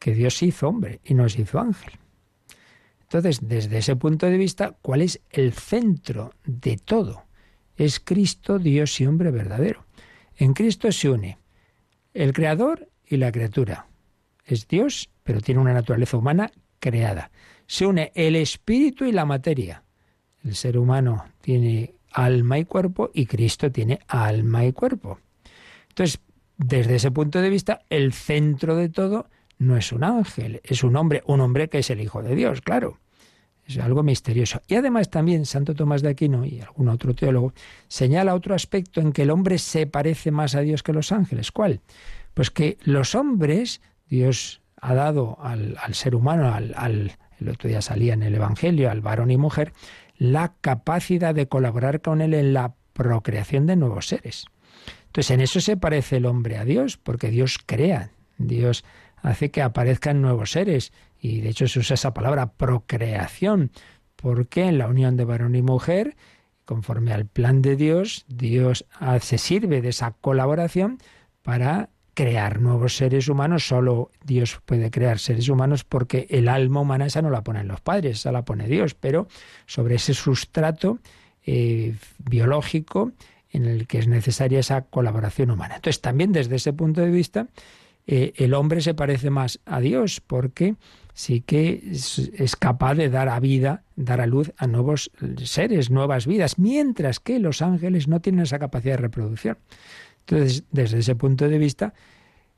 [0.00, 1.92] que Dios hizo hombre y nos hizo ángel.
[3.12, 7.24] Entonces, desde ese punto de vista, ¿cuál es el centro de todo?
[7.76, 9.84] Es Cristo, Dios y hombre verdadero.
[10.34, 11.36] En Cristo se une
[12.14, 13.86] el Creador y la criatura.
[14.46, 17.30] Es Dios, pero tiene una naturaleza humana creada.
[17.66, 19.84] Se une el espíritu y la materia.
[20.42, 25.18] El ser humano tiene alma y cuerpo y Cristo tiene alma y cuerpo.
[25.90, 26.18] Entonces,
[26.56, 30.96] desde ese punto de vista, el centro de todo no es un ángel, es un
[30.96, 33.01] hombre, un hombre que es el Hijo de Dios, claro.
[33.76, 34.60] Es algo misterioso.
[34.68, 37.52] Y además también Santo Tomás de Aquino y algún otro teólogo
[37.88, 41.52] señala otro aspecto en que el hombre se parece más a Dios que los ángeles.
[41.52, 41.80] ¿Cuál?
[42.34, 47.82] Pues que los hombres, Dios ha dado al, ser humano, al, al, el otro día
[47.82, 49.72] salía en el Evangelio, al varón y mujer,
[50.16, 54.46] la capacidad de colaborar con él en la procreación de nuevos seres.
[55.06, 58.84] Entonces en eso se parece el hombre a Dios, porque Dios crea, Dios
[59.22, 60.92] hace que aparezcan nuevos seres.
[61.24, 63.70] Y de hecho se usa esa palabra procreación,
[64.16, 66.16] porque en la unión de varón y mujer,
[66.64, 68.84] conforme al plan de Dios, Dios
[69.20, 70.98] se sirve de esa colaboración
[71.42, 73.68] para crear nuevos seres humanos.
[73.68, 77.80] Solo Dios puede crear seres humanos porque el alma humana esa no la ponen los
[77.80, 79.28] padres, esa la pone Dios, pero
[79.66, 80.98] sobre ese sustrato
[81.46, 83.12] eh, biológico
[83.48, 85.76] en el que es necesaria esa colaboración humana.
[85.76, 87.46] Entonces, también desde ese punto de vista,
[88.08, 90.74] eh, el hombre se parece más a Dios porque
[91.14, 95.10] sí que es, capaz de dar a vida, dar a luz a nuevos
[95.44, 99.58] seres, nuevas vidas, mientras que los ángeles no tienen esa capacidad de reproducción.
[100.20, 101.94] Entonces, desde ese punto de vista,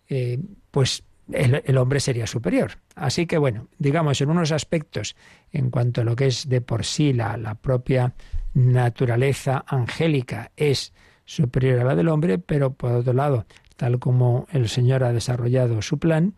[0.08, 0.38] eh,
[0.70, 1.02] pues
[1.32, 2.72] el, hombre sería superior.
[2.94, 5.16] Así que, bueno, digamos, en unos aspectos,
[5.52, 8.14] en cuanto a lo que es de por sí la, la propia
[8.52, 10.92] naturaleza angélica es
[11.24, 13.46] superior a la del hombre, pero por otro lado,
[13.76, 16.34] tal como el Señor ha desarrollado su plan,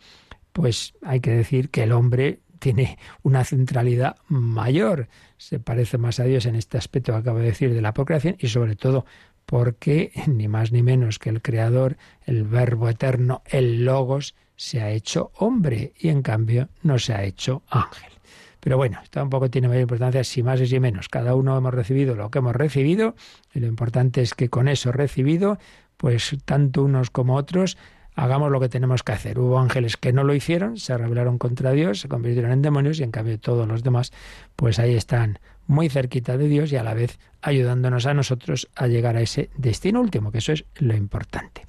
[0.57, 6.25] pues hay que decir que el hombre tiene una centralidad mayor, se parece más a
[6.25, 9.05] Dios en este aspecto que acabo de decir de la procreación y sobre todo
[9.45, 14.89] porque ni más ni menos que el Creador, el Verbo eterno, el Logos, se ha
[14.93, 18.13] hecho hombre y en cambio no se ha hecho ángel.
[18.59, 21.11] Pero bueno, tampoco tiene mayor importancia si más y si menos.
[21.11, 23.15] Cada uno hemos recibido lo que hemos recibido
[23.53, 25.59] y lo importante es que con eso recibido
[25.99, 27.77] pues tanto unos como otros
[28.17, 29.39] hagamos lo que tenemos que hacer.
[29.39, 33.05] Hubo ángeles que no lo hicieron, se rebelaron contra Dios, se convirtieron en demonios y
[33.05, 34.13] en cambio todos los demás,
[34.57, 38.87] pues ahí están muy cerquita de Dios y a la vez ayudándonos a nosotros a
[38.87, 41.67] llegar a ese destino último, que eso es lo importante.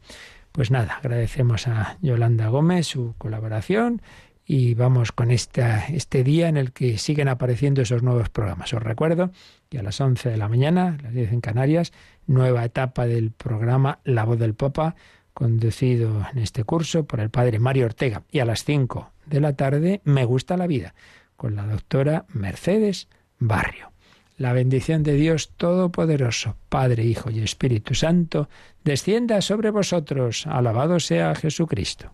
[0.54, 4.02] Pues nada, agradecemos a Yolanda Gómez su colaboración
[4.46, 8.74] y vamos con este día en el que siguen apareciendo esos nuevos programas.
[8.74, 9.32] Os recuerdo
[9.70, 11.92] que a las 11 de la mañana, las 10 en Canarias,
[12.26, 14.96] nueva etapa del programa La voz del Papa,
[15.38, 18.24] conducido en este curso por el padre Mario Ortega.
[18.32, 20.96] Y a las 5 de la tarde, Me gusta la vida,
[21.36, 23.08] con la doctora Mercedes
[23.38, 23.92] Barrio.
[24.36, 28.50] La bendición de Dios Todopoderoso, Padre, Hijo y Espíritu Santo,
[28.84, 30.48] descienda sobre vosotros.
[30.48, 32.14] Alabado sea Jesucristo.